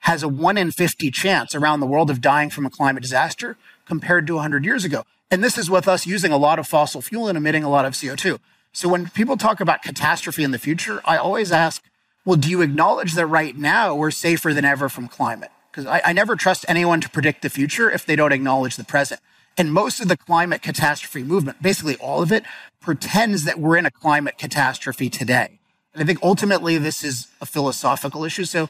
has 0.00 0.22
a 0.22 0.28
1 0.28 0.56
in 0.56 0.70
50 0.70 1.10
chance 1.10 1.54
around 1.54 1.80
the 1.80 1.86
world 1.86 2.10
of 2.10 2.20
dying 2.20 2.50
from 2.50 2.66
a 2.66 2.70
climate 2.70 3.02
disaster 3.02 3.56
compared 3.84 4.26
to 4.26 4.34
100 4.34 4.64
years 4.64 4.84
ago. 4.84 5.04
And 5.30 5.44
this 5.44 5.58
is 5.58 5.70
with 5.70 5.88
us 5.88 6.06
using 6.06 6.32
a 6.32 6.38
lot 6.38 6.58
of 6.58 6.66
fossil 6.66 7.02
fuel 7.02 7.28
and 7.28 7.36
emitting 7.36 7.64
a 7.64 7.68
lot 7.68 7.84
of 7.84 7.92
CO2. 7.92 8.38
So 8.72 8.88
when 8.88 9.08
people 9.10 9.36
talk 9.36 9.60
about 9.60 9.82
catastrophe 9.82 10.44
in 10.44 10.50
the 10.50 10.58
future, 10.58 11.00
I 11.04 11.16
always 11.16 11.52
ask, 11.52 11.82
well, 12.24 12.36
do 12.36 12.48
you 12.48 12.62
acknowledge 12.62 13.14
that 13.14 13.26
right 13.26 13.56
now 13.56 13.94
we're 13.94 14.10
safer 14.10 14.54
than 14.54 14.64
ever 14.64 14.88
from 14.88 15.08
climate? 15.08 15.50
Because 15.70 15.86
I, 15.86 16.00
I 16.04 16.12
never 16.12 16.36
trust 16.36 16.64
anyone 16.68 17.00
to 17.00 17.10
predict 17.10 17.42
the 17.42 17.50
future 17.50 17.90
if 17.90 18.06
they 18.06 18.16
don't 18.16 18.32
acknowledge 18.32 18.76
the 18.76 18.84
present. 18.84 19.20
And 19.56 19.72
most 19.72 20.00
of 20.00 20.08
the 20.08 20.16
climate 20.16 20.62
catastrophe 20.62 21.24
movement, 21.24 21.60
basically 21.60 21.96
all 21.96 22.22
of 22.22 22.30
it, 22.30 22.44
pretends 22.80 23.44
that 23.44 23.58
we're 23.58 23.76
in 23.76 23.86
a 23.86 23.90
climate 23.90 24.38
catastrophe 24.38 25.10
today. 25.10 25.58
And 25.92 26.02
I 26.02 26.06
think 26.06 26.20
ultimately 26.22 26.78
this 26.78 27.02
is 27.02 27.28
a 27.40 27.46
philosophical 27.46 28.24
issue. 28.24 28.44
So 28.44 28.68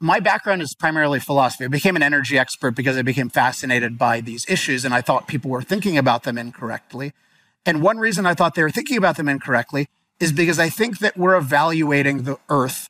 my 0.00 0.18
background 0.18 0.62
is 0.62 0.74
primarily 0.74 1.20
philosophy. 1.20 1.64
I 1.64 1.68
became 1.68 1.94
an 1.94 2.02
energy 2.02 2.38
expert 2.38 2.72
because 2.72 2.96
I 2.96 3.02
became 3.02 3.28
fascinated 3.28 3.98
by 3.98 4.22
these 4.22 4.48
issues 4.48 4.84
and 4.84 4.94
I 4.94 5.02
thought 5.02 5.28
people 5.28 5.50
were 5.50 5.62
thinking 5.62 5.98
about 5.98 6.22
them 6.22 6.38
incorrectly. 6.38 7.12
And 7.66 7.82
one 7.82 7.98
reason 7.98 8.24
I 8.24 8.32
thought 8.32 8.54
they 8.54 8.62
were 8.62 8.70
thinking 8.70 8.96
about 8.96 9.18
them 9.18 9.28
incorrectly 9.28 9.88
is 10.18 10.32
because 10.32 10.58
I 10.58 10.70
think 10.70 10.98
that 11.00 11.18
we're 11.18 11.36
evaluating 11.36 12.22
the 12.22 12.38
earth 12.48 12.88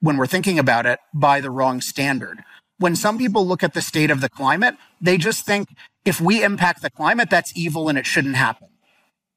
when 0.00 0.18
we're 0.18 0.26
thinking 0.26 0.58
about 0.58 0.84
it 0.84 1.00
by 1.14 1.40
the 1.40 1.50
wrong 1.50 1.80
standard. 1.80 2.44
When 2.78 2.94
some 2.94 3.16
people 3.16 3.46
look 3.46 3.62
at 3.62 3.72
the 3.72 3.82
state 3.82 4.10
of 4.10 4.20
the 4.20 4.28
climate, 4.28 4.76
they 5.00 5.16
just 5.16 5.46
think 5.46 5.68
if 6.04 6.20
we 6.20 6.42
impact 6.42 6.82
the 6.82 6.90
climate, 6.90 7.30
that's 7.30 7.56
evil 7.56 7.88
and 7.88 7.98
it 7.98 8.06
shouldn't 8.06 8.36
happen. 8.36 8.68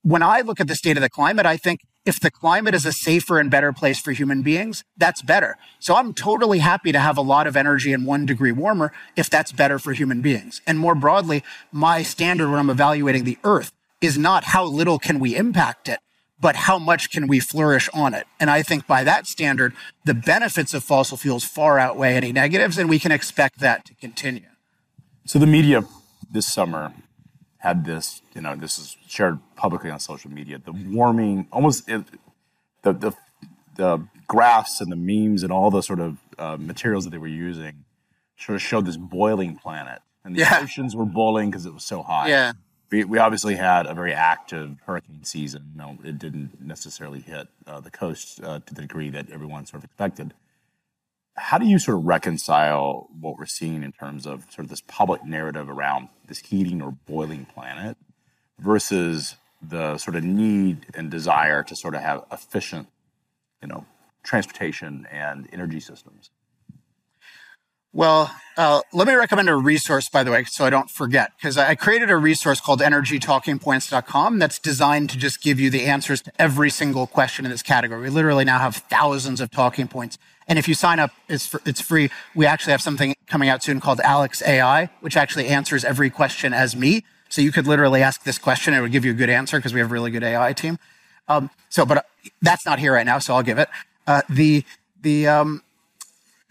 When 0.02 0.24
I 0.24 0.42
look 0.42 0.60
at 0.60 0.68
the 0.68 0.76
state 0.76 0.98
of 0.98 1.02
the 1.02 1.10
climate, 1.10 1.46
I 1.46 1.56
think 1.56 1.82
if 2.06 2.20
the 2.20 2.32
climate 2.32 2.76
is 2.76 2.86
a 2.86 2.92
safer 2.92 3.40
and 3.40 3.50
better 3.50 3.72
place 3.72 4.00
for 4.00 4.12
human 4.12 4.42
beings, 4.42 4.84
that's 4.98 5.22
better. 5.22 5.58
So 5.80 5.96
I'm 5.96 6.14
totally 6.14 6.60
happy 6.60 6.92
to 6.92 7.00
have 7.00 7.18
a 7.18 7.22
lot 7.22 7.48
of 7.48 7.56
energy 7.56 7.94
and 7.94 8.06
one 8.06 8.26
degree 8.26 8.52
warmer 8.52 8.92
if 9.16 9.30
that's 9.30 9.52
better 9.52 9.80
for 9.80 9.94
human 9.94 10.22
beings. 10.22 10.62
And 10.68 10.80
more 10.80 10.96
broadly, 10.96 11.44
my 11.72 12.04
standard 12.04 12.50
when 12.50 12.60
I'm 12.60 12.70
evaluating 12.70 13.24
the 13.24 13.38
earth 13.44 13.72
is 14.02 14.18
not 14.18 14.44
how 14.46 14.66
little 14.66 15.00
can 15.00 15.20
we 15.20 15.36
impact 15.36 15.88
it, 15.88 16.00
but 16.40 16.58
how 16.58 16.78
much 16.78 17.10
can 17.10 17.26
we 17.26 17.40
flourish 17.40 17.90
on 17.94 18.14
it? 18.14 18.28
And 18.38 18.50
I 18.50 18.64
think 18.64 18.86
by 18.86 19.06
that 19.06 19.26
standard, 19.26 19.74
the 20.04 20.14
benefits 20.14 20.74
of 20.74 20.84
fossil 20.84 21.16
fuels 21.16 21.46
far 21.46 21.80
outweigh 21.80 22.16
any 22.16 22.34
negatives, 22.34 22.78
and 22.78 22.90
we 22.90 23.00
can 23.00 23.14
expect 23.14 23.60
that 23.60 23.86
to 23.86 23.96
continue. 23.96 24.48
So 25.26 25.40
the 25.40 25.48
media 25.48 25.86
this 26.30 26.46
summer 26.46 26.92
had 27.64 27.86
this, 27.86 28.22
you 28.36 28.42
know, 28.42 28.58
this 28.58 28.78
is 28.78 28.98
shared 29.08 29.40
publicly 29.56 29.90
on 29.90 29.98
social 29.98 30.30
media. 30.30 30.60
The 30.60 30.74
warming, 30.74 31.48
almost 31.50 31.88
it, 31.88 32.04
the 32.82 32.92
the 32.92 33.14
the 33.78 34.06
graphs 34.28 34.82
and 34.82 34.92
the 34.92 34.98
memes 34.98 35.44
and 35.44 35.52
all 35.52 35.72
the 35.72 35.82
sort 35.82 36.02
of 36.02 36.18
uh, 36.38 36.58
materials 36.60 37.06
that 37.06 37.12
they 37.12 37.18
were 37.18 37.28
using 37.28 37.86
sort 38.38 38.58
of 38.58 38.62
showed 38.62 38.86
this 38.86 38.98
boiling 38.98 39.56
planet, 39.56 40.02
and 40.26 40.36
the 40.36 40.42
yeah. 40.42 40.60
oceans 40.62 40.94
were 40.94 41.06
boiling 41.06 41.50
because 41.50 41.66
it 41.66 41.74
was 41.74 41.86
so 41.86 42.04
hot. 42.04 42.28
Yeah. 42.28 42.52
We, 42.92 43.06
we 43.06 43.18
obviously 43.18 43.56
had 43.56 43.88
a 43.88 43.94
very 43.94 44.14
active 44.14 44.76
hurricane 44.86 45.24
season. 45.24 45.72
No, 45.74 45.98
it 46.04 46.20
didn't 46.20 46.62
necessarily 46.62 47.22
hit 47.22 47.48
uh, 47.66 47.80
the 47.80 47.90
coast 47.90 48.44
uh, 48.44 48.60
to 48.60 48.74
the 48.74 48.82
degree 48.82 49.10
that 49.10 49.32
everyone 49.32 49.66
sort 49.66 49.80
of 49.80 49.86
expected 49.86 50.34
how 51.36 51.58
do 51.58 51.66
you 51.66 51.80
sort 51.80 51.98
of 51.98 52.06
reconcile 52.06 53.10
what 53.20 53.38
we're 53.38 53.46
seeing 53.46 53.84
in 53.84 53.92
terms 53.92 54.26
of 54.26 54.46
sort 54.52 54.66
of 54.66 54.70
this 54.70 54.82
public 54.82 55.26
narrative 55.26 55.70
around 55.70 56.10
this 56.28 56.40
heating 56.40 56.82
or 56.82 56.92
boiling 56.92 57.46
planet 57.46 57.98
versus 58.60 59.36
the 59.62 59.98
sort 59.98 60.16
of 60.16 60.24
need 60.24 60.86
and 60.94 61.10
desire 61.10 61.64
to 61.64 61.76
sort 61.76 61.96
of 61.96 62.02
have 62.02 62.24
efficient, 62.32 62.88
you 63.62 63.68
know, 63.68 63.86
transportation 64.24 65.08
and 65.12 65.50
energy 65.52 65.80
systems? 65.80 66.30
Well, 67.94 68.36
uh, 68.58 68.82
let 68.92 69.08
me 69.08 69.14
recommend 69.14 69.50
a 69.50 69.56
resource, 69.56 70.10
by 70.10 70.24
the 70.24 70.32
way, 70.32 70.44
so 70.46 70.66
I 70.66 70.70
don't 70.70 70.90
forget, 70.90 71.32
because 71.38 71.58
I 71.58 71.76
created 71.76 72.10
a 72.10 72.18
resource 72.18 72.60
called 72.60 72.82
energytalkingpoints.com 72.82 74.40
that's 74.40 74.60
designed 74.60 75.10
to 75.12 75.18
just 75.18 75.42
give 75.42 75.60
you 75.60 75.70
the 75.70 75.86
answers 75.86 76.22
to 76.24 76.32
every 76.40 76.70
single 76.70 77.08
question 77.08 77.46
in 77.46 77.52
this 77.52 77.64
category. 77.64 78.02
We 78.02 78.10
literally 78.10 78.46
now 78.46 78.60
have 78.60 78.76
thousands 78.76 79.42
of 79.42 79.52
talking 79.52 79.88
points 79.88 80.18
and 80.48 80.60
if 80.60 80.68
you 80.68 80.74
sign 80.74 81.00
up, 81.00 81.12
it's, 81.30 81.48
for, 81.48 81.62
it's 81.66 81.82
free. 81.82 82.10
We 82.36 82.46
actually 82.46 82.72
have 82.72 82.82
something 82.82 83.16
coming 83.28 83.50
out 83.50 83.64
soon 83.64 83.80
called 83.80 84.00
Alex 84.02 84.42
AI, 84.46 84.90
which 85.02 85.16
actually 85.16 85.48
answers 85.48 85.86
every 85.86 86.10
question 86.10 86.54
as 86.54 86.76
me. 86.76 87.04
So 87.30 87.42
you 87.42 87.52
could 87.52 87.66
literally 87.66 88.04
ask 88.04 88.24
this 88.24 88.38
question 88.38 88.74
it 88.74 88.82
would 88.82 88.92
give 88.92 89.06
you 89.06 89.12
a 89.12 89.16
good 89.16 89.30
answer 89.30 89.58
because 89.58 89.74
we 89.74 89.80
have 89.80 89.90
a 89.90 89.94
really 89.94 90.12
good 90.12 90.24
AI 90.24 90.54
team. 90.54 90.78
Um, 91.28 91.50
so, 91.70 91.86
but 91.86 92.00
uh, 92.00 92.02
that's 92.42 92.66
not 92.66 92.80
here 92.80 92.94
right 92.94 93.06
now, 93.06 93.20
so 93.20 93.34
I'll 93.34 93.44
give 93.44 93.58
it. 93.58 93.70
Uh, 94.06 94.22
the, 94.30 94.64
the, 95.02 95.28
um, 95.28 95.64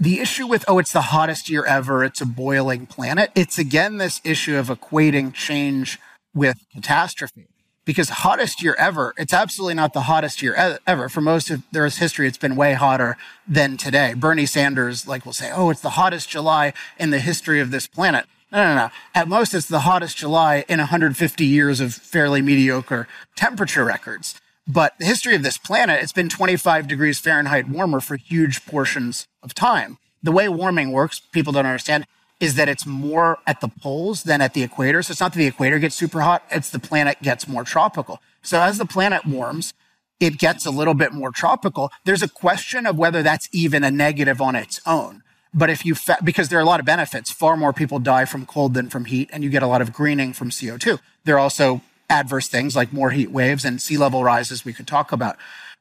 the 0.02 0.18
issue 0.18 0.48
with, 0.48 0.64
oh, 0.66 0.80
it's 0.80 0.92
the 0.92 1.00
hottest 1.00 1.48
year 1.48 1.64
ever, 1.64 2.02
it's 2.02 2.20
a 2.20 2.26
boiling 2.26 2.86
planet. 2.86 3.30
It's 3.36 3.56
again 3.56 3.98
this 3.98 4.20
issue 4.24 4.56
of 4.56 4.66
equating 4.66 5.32
change 5.32 6.00
with 6.34 6.58
catastrophe 6.74 7.46
because 7.84 8.08
hottest 8.08 8.64
year 8.64 8.74
ever, 8.80 9.14
it's 9.16 9.32
absolutely 9.32 9.74
not 9.74 9.92
the 9.92 10.02
hottest 10.02 10.42
year 10.42 10.80
ever. 10.88 11.08
For 11.08 11.20
most 11.20 11.50
of 11.50 11.62
there's 11.70 11.98
history, 11.98 12.26
it's 12.26 12.36
been 12.36 12.56
way 12.56 12.72
hotter 12.72 13.16
than 13.46 13.76
today. 13.76 14.14
Bernie 14.14 14.44
Sanders, 14.44 15.06
like, 15.06 15.24
will 15.24 15.32
say, 15.32 15.52
oh, 15.54 15.70
it's 15.70 15.80
the 15.80 15.90
hottest 15.90 16.28
July 16.28 16.72
in 16.98 17.10
the 17.10 17.20
history 17.20 17.60
of 17.60 17.70
this 17.70 17.86
planet. 17.86 18.26
No, 18.50 18.64
no, 18.64 18.74
no. 18.74 18.90
At 19.14 19.28
most, 19.28 19.54
it's 19.54 19.68
the 19.68 19.80
hottest 19.80 20.16
July 20.16 20.64
in 20.68 20.80
150 20.80 21.44
years 21.46 21.78
of 21.78 21.94
fairly 21.94 22.42
mediocre 22.42 23.06
temperature 23.36 23.84
records. 23.84 24.40
But 24.66 24.94
the 24.98 25.04
history 25.04 25.34
of 25.34 25.42
this 25.42 25.58
planet, 25.58 26.02
it's 26.02 26.12
been 26.12 26.28
25 26.28 26.86
degrees 26.86 27.18
Fahrenheit 27.18 27.68
warmer 27.68 28.00
for 28.00 28.16
huge 28.16 28.64
portions 28.64 29.26
of 29.42 29.54
time. 29.54 29.98
The 30.22 30.32
way 30.32 30.48
warming 30.48 30.92
works, 30.92 31.20
people 31.20 31.52
don't 31.52 31.66
understand 31.66 32.06
is 32.38 32.54
that 32.56 32.68
it's 32.68 32.86
more 32.86 33.38
at 33.46 33.60
the 33.60 33.68
poles 33.68 34.24
than 34.24 34.40
at 34.40 34.54
the 34.54 34.62
equator. 34.62 35.02
So 35.02 35.12
it's 35.12 35.20
not 35.20 35.32
that 35.32 35.38
the 35.38 35.46
equator 35.46 35.78
gets 35.78 35.94
super 35.94 36.22
hot, 36.22 36.44
it's 36.50 36.70
the 36.70 36.78
planet 36.78 37.22
gets 37.22 37.46
more 37.46 37.64
tropical. 37.64 38.20
So 38.42 38.60
as 38.60 38.78
the 38.78 38.86
planet 38.86 39.24
warms, 39.24 39.74
it 40.18 40.38
gets 40.38 40.66
a 40.66 40.70
little 40.70 40.94
bit 40.94 41.12
more 41.12 41.30
tropical. 41.30 41.90
There's 42.04 42.22
a 42.22 42.28
question 42.28 42.86
of 42.86 42.96
whether 42.96 43.22
that's 43.22 43.48
even 43.52 43.82
a 43.84 43.90
negative 43.90 44.40
on 44.40 44.54
its 44.54 44.80
own. 44.86 45.22
But 45.54 45.70
if 45.70 45.84
you, 45.84 45.94
fa- 45.94 46.18
because 46.22 46.48
there 46.48 46.58
are 46.58 46.62
a 46.62 46.66
lot 46.66 46.80
of 46.80 46.86
benefits, 46.86 47.30
far 47.30 47.56
more 47.56 47.72
people 47.72 47.98
die 47.98 48.24
from 48.24 48.46
cold 48.46 48.74
than 48.74 48.88
from 48.88 49.04
heat, 49.06 49.28
and 49.32 49.44
you 49.44 49.50
get 49.50 49.62
a 49.62 49.66
lot 49.66 49.82
of 49.82 49.92
greening 49.92 50.32
from 50.32 50.50
CO2. 50.50 50.98
There 51.24 51.36
are 51.36 51.40
also 51.40 51.82
adverse 52.12 52.46
things 52.46 52.76
like 52.76 52.92
more 52.92 53.10
heat 53.10 53.30
waves 53.30 53.64
and 53.64 53.80
sea 53.80 53.96
level 53.96 54.22
rises 54.22 54.64
we 54.64 54.72
could 54.72 54.86
talk 54.86 55.10
about. 55.10 55.36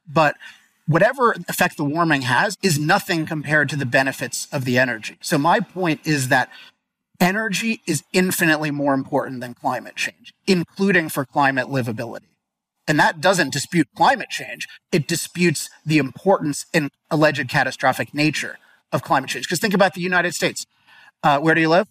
But 0.08 0.36
whatever 0.86 1.32
effect 1.48 1.76
the 1.76 1.84
warming 1.84 2.22
has 2.22 2.56
is 2.62 2.78
nothing 2.78 3.26
compared 3.26 3.68
to 3.68 3.76
the 3.76 3.86
benefits 3.86 4.48
of 4.50 4.64
the 4.64 4.78
energy. 4.78 5.16
So 5.20 5.36
my 5.38 5.60
point 5.60 6.00
is 6.04 6.28
that 6.28 6.50
energy 7.20 7.82
is 7.86 8.02
infinitely 8.12 8.70
more 8.70 8.94
important 8.94 9.40
than 9.42 9.54
climate 9.54 9.94
change, 9.94 10.32
including 10.46 11.10
for 11.10 11.24
climate 11.24 11.68
livability. 11.68 12.30
And 12.88 12.98
that 12.98 13.20
doesn't 13.20 13.52
dispute 13.52 13.88
climate 13.94 14.30
change. 14.30 14.66
It 14.90 15.06
disputes 15.06 15.70
the 15.86 15.98
importance 15.98 16.66
and 16.74 16.90
alleged 17.10 17.48
catastrophic 17.48 18.12
nature 18.12 18.58
of 18.90 19.02
climate 19.02 19.30
change. 19.30 19.46
Because 19.46 19.60
think 19.60 19.74
about 19.74 19.94
the 19.94 20.00
United 20.00 20.34
States. 20.34 20.66
Uh, 21.22 21.38
where 21.38 21.54
do 21.54 21.60
you 21.60 21.68
live? 21.68 21.86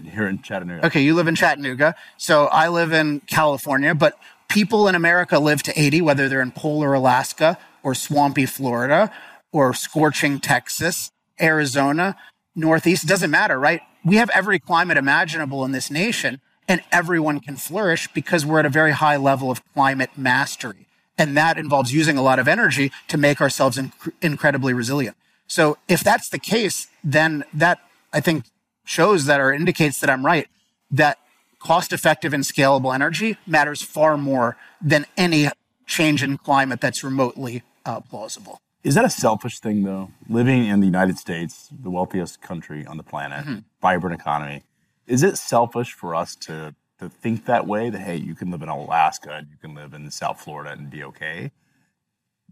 Here 0.00 0.26
in 0.26 0.42
Chattanooga. 0.42 0.86
Okay, 0.86 1.02
you 1.02 1.14
live 1.14 1.28
in 1.28 1.34
Chattanooga. 1.34 1.94
So 2.16 2.46
I 2.46 2.68
live 2.68 2.92
in 2.92 3.20
California, 3.20 3.94
but 3.94 4.18
people 4.48 4.88
in 4.88 4.94
America 4.94 5.38
live 5.38 5.62
to 5.64 5.80
80, 5.80 6.02
whether 6.02 6.28
they're 6.28 6.42
in 6.42 6.52
polar 6.52 6.94
Alaska 6.94 7.58
or 7.82 7.94
swampy 7.94 8.46
Florida 8.46 9.12
or 9.52 9.74
scorching 9.74 10.40
Texas, 10.40 11.10
Arizona, 11.40 12.16
Northeast. 12.54 13.04
It 13.04 13.08
doesn't 13.08 13.30
matter, 13.30 13.58
right? 13.58 13.80
We 14.04 14.16
have 14.16 14.30
every 14.30 14.58
climate 14.58 14.96
imaginable 14.96 15.64
in 15.64 15.72
this 15.72 15.90
nation 15.90 16.40
and 16.68 16.82
everyone 16.90 17.40
can 17.40 17.56
flourish 17.56 18.08
because 18.12 18.46
we're 18.46 18.60
at 18.60 18.66
a 18.66 18.70
very 18.70 18.92
high 18.92 19.16
level 19.16 19.50
of 19.50 19.62
climate 19.74 20.10
mastery. 20.16 20.86
And 21.18 21.36
that 21.36 21.58
involves 21.58 21.92
using 21.92 22.16
a 22.16 22.22
lot 22.22 22.38
of 22.38 22.48
energy 22.48 22.90
to 23.08 23.18
make 23.18 23.40
ourselves 23.40 23.76
inc- 23.76 24.12
incredibly 24.22 24.72
resilient. 24.72 25.16
So 25.46 25.76
if 25.88 26.02
that's 26.02 26.30
the 26.30 26.38
case, 26.38 26.88
then 27.04 27.44
that 27.52 27.80
I 28.12 28.20
think 28.20 28.44
shows 28.84 29.26
that 29.26 29.40
or 29.40 29.52
indicates 29.52 30.00
that 30.00 30.10
I'm 30.10 30.24
right, 30.24 30.48
that 30.90 31.18
cost 31.58 31.92
effective 31.92 32.32
and 32.34 32.44
scalable 32.44 32.94
energy 32.94 33.36
matters 33.46 33.82
far 33.82 34.16
more 34.16 34.56
than 34.80 35.06
any 35.16 35.48
change 35.86 36.22
in 36.22 36.38
climate 36.38 36.80
that's 36.80 37.04
remotely 37.04 37.62
uh, 37.84 38.00
plausible. 38.00 38.60
Is 38.82 38.96
that 38.96 39.04
a 39.04 39.10
selfish 39.10 39.60
thing, 39.60 39.84
though? 39.84 40.10
Living 40.28 40.66
in 40.66 40.80
the 40.80 40.86
United 40.86 41.18
States, 41.18 41.68
the 41.70 41.90
wealthiest 41.90 42.42
country 42.42 42.84
on 42.84 42.96
the 42.96 43.04
planet, 43.04 43.44
mm-hmm. 43.44 43.58
vibrant 43.80 44.20
economy, 44.20 44.64
is 45.06 45.22
it 45.22 45.38
selfish 45.38 45.92
for 45.92 46.14
us 46.14 46.34
to 46.36 46.74
to 47.02 47.08
think 47.08 47.46
that 47.46 47.66
way. 47.66 47.90
That 47.90 48.00
hey, 48.00 48.16
you 48.16 48.34
can 48.34 48.50
live 48.50 48.62
in 48.62 48.68
Alaska, 48.68 49.32
and 49.32 49.48
you 49.50 49.56
can 49.56 49.74
live 49.74 49.92
in 49.92 50.10
South 50.10 50.40
Florida 50.40 50.70
and 50.72 50.90
be 50.90 51.02
okay. 51.04 51.50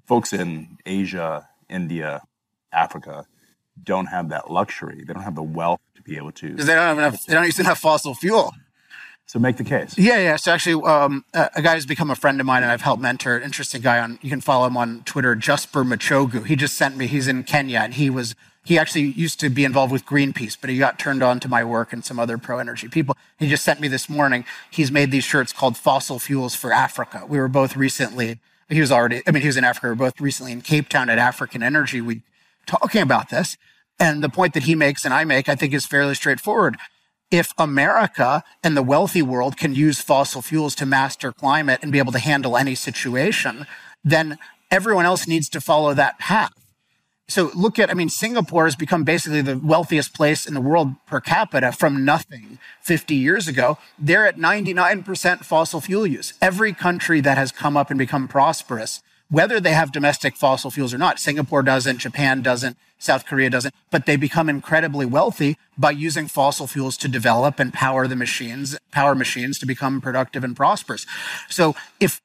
Folks 0.07 0.33
in 0.33 0.79
Asia, 0.85 1.49
India, 1.69 2.23
Africa 2.73 3.27
don't 3.83 4.07
have 4.07 4.29
that 4.29 4.51
luxury. 4.51 5.05
They 5.07 5.15
don't 5.15 5.23
have 5.23 5.37
the 5.37 5.43
wealth 5.43 5.81
to 6.05 6.11
be 6.11 6.17
able 6.17 6.33
to. 6.33 6.51
Because 6.51 6.67
they 6.67 6.75
don't 6.75 6.83
have 6.83 6.99
enough. 6.99 7.25
They 7.27 7.35
don't 7.35 7.47
even 7.47 7.65
have 7.65 7.79
fossil 7.79 8.15
fuel. 8.15 8.53
So 9.27 9.39
make 9.39 9.59
the 9.59 9.65
case. 9.65 9.97
Yeah, 9.97 10.19
yeah. 10.19 10.35
So 10.35 10.51
actually, 10.51 10.85
um, 10.85 11.25
a 11.35 11.63
guy 11.63 11.75
who's 11.75 11.87
become 11.87 12.11
a 12.11 12.17
friend 12.17 12.41
of 12.41 12.47
mine 12.47 12.65
and 12.65 12.73
I've 12.73 12.81
helped 12.81 13.01
mentor, 13.01 13.39
interesting 13.39 13.81
guy 13.81 14.01
on, 14.01 14.19
you 14.23 14.29
can 14.29 14.41
follow 14.41 14.67
him 14.67 14.77
on 14.77 15.03
Twitter, 15.05 15.37
Jusper 15.37 15.85
Machogu. 15.85 16.45
He 16.45 16.57
just 16.57 16.75
sent 16.75 16.97
me, 16.97 17.07
he's 17.07 17.29
in 17.29 17.45
Kenya 17.45 17.79
and 17.79 17.95
he 17.95 18.11
was, 18.11 18.35
he 18.65 18.77
actually 18.77 19.03
used 19.05 19.39
to 19.39 19.49
be 19.49 19.65
involved 19.65 19.93
with 19.93 20.05
Greenpeace, 20.05 20.57
but 20.61 20.69
he 20.69 20.79
got 20.79 20.99
turned 20.99 21.23
on 21.23 21.39
to 21.39 21.49
my 21.49 21.63
work 21.63 21.93
and 21.93 22.05
some 22.05 22.19
other 22.19 22.39
pro 22.39 22.59
energy 22.59 22.89
people. 22.89 23.17
He 23.39 23.49
just 23.49 23.65
sent 23.65 23.79
me 23.79 23.87
this 23.87 24.09
morning. 24.09 24.45
He's 24.69 24.91
made 24.91 25.13
these 25.13 25.23
shirts 25.23 25.53
called 25.53 25.77
Fossil 25.77 26.19
Fuels 26.19 26.57
for 26.57 26.73
Africa. 26.73 27.23
We 27.29 27.39
were 27.39 27.47
both 27.47 27.77
recently, 27.77 28.41
he 28.69 28.81
was 28.81 28.91
already, 28.91 29.23
I 29.29 29.31
mean, 29.31 29.43
he 29.43 29.47
was 29.47 29.57
in 29.57 29.63
Africa. 29.63 29.87
We 29.87 29.91
were 29.91 30.11
both 30.11 30.21
recently 30.21 30.51
in 30.51 30.61
Cape 30.61 30.89
Town 30.89 31.09
at 31.09 31.19
African 31.19 31.63
Energy 31.63 32.01
Week 32.01 32.23
talking 32.67 33.01
about 33.01 33.31
this. 33.31 33.57
And 34.01 34.25
the 34.25 34.31
point 34.31 34.55
that 34.55 34.65
he 34.65 34.75
makes 34.75 35.05
and 35.05 35.15
I 35.15 35.25
make, 35.25 35.49
I 35.49 35.55
think 35.55 35.75
is 35.75 35.87
fairly 35.87 36.15
straightforward 36.15 36.77
if 37.31 37.53
America 37.59 38.43
and 38.63 38.77
the 38.77 38.83
wealthy 38.83 39.23
world 39.23 39.57
can 39.57 39.75
use 39.75 40.01
fossil 40.01 40.43
fuels 40.43 40.75
to 40.77 40.87
master 40.87 41.33
climate 41.33 41.79
and 41.83 41.93
be 41.93 41.99
able 41.99 42.13
to 42.13 42.19
handle 42.19 42.57
any 42.57 42.75
situation, 42.75 43.67
then 44.05 44.39
everyone 44.71 45.07
else 45.07 45.27
needs 45.27 45.49
to 45.51 45.61
follow 45.61 45.95
that 45.95 46.19
path. 46.19 46.53
So 47.29 47.53
look 47.55 47.79
at, 47.79 47.91
I 47.91 47.95
mean, 47.95 48.09
Singapore 48.09 48.65
has 48.65 48.75
become 48.75 49.05
basically 49.05 49.41
the 49.41 49.57
wealthiest 49.57 50.13
place 50.13 50.47
in 50.47 50.55
the 50.55 50.61
world 50.61 50.95
per 51.07 51.21
capita 51.21 51.71
from 51.71 52.05
nothing 52.05 52.59
50 52.81 53.15
years 53.15 53.47
ago. 53.47 53.79
They're 53.97 54.27
at 54.27 54.37
99% 54.37 55.45
fossil 55.45 55.81
fuel 55.81 56.09
use. 56.09 56.35
Every 56.43 56.73
country 56.73 57.21
that 57.21 57.39
has 57.39 57.53
come 57.53 57.77
up 57.77 57.91
and 57.91 57.99
become 57.99 58.27
prosperous 58.27 59.01
whether 59.31 59.61
they 59.61 59.73
have 59.73 59.93
domestic 59.93 60.37
fossil 60.37 60.71
fuels 60.71 60.93
or 60.93 60.99
not. 60.99 61.19
Singapore 61.19 61.63
doesn't, 61.63 61.99
Japan 61.99 62.43
doesn't, 62.43 62.77
South 62.99 63.25
Korea 63.25 63.49
doesn't, 63.49 63.75
but 63.91 64.05
they 64.05 64.17
become 64.17 64.49
incredibly 64.49 65.07
wealthy 65.07 65.57
by 65.79 65.93
using 65.93 66.29
fossil 66.29 66.67
fuels 66.67 66.97
to 66.99 67.09
develop 67.09 67.59
and 67.59 67.73
power 67.73 68.07
the 68.07 68.17
machines, 68.17 68.77
power 68.91 69.15
machines 69.15 69.59
to 69.61 69.67
become 69.67 70.01
productive 70.01 70.45
and 70.45 70.55
prosperous. 70.57 71.07
So 71.49 71.75
if, 71.99 72.21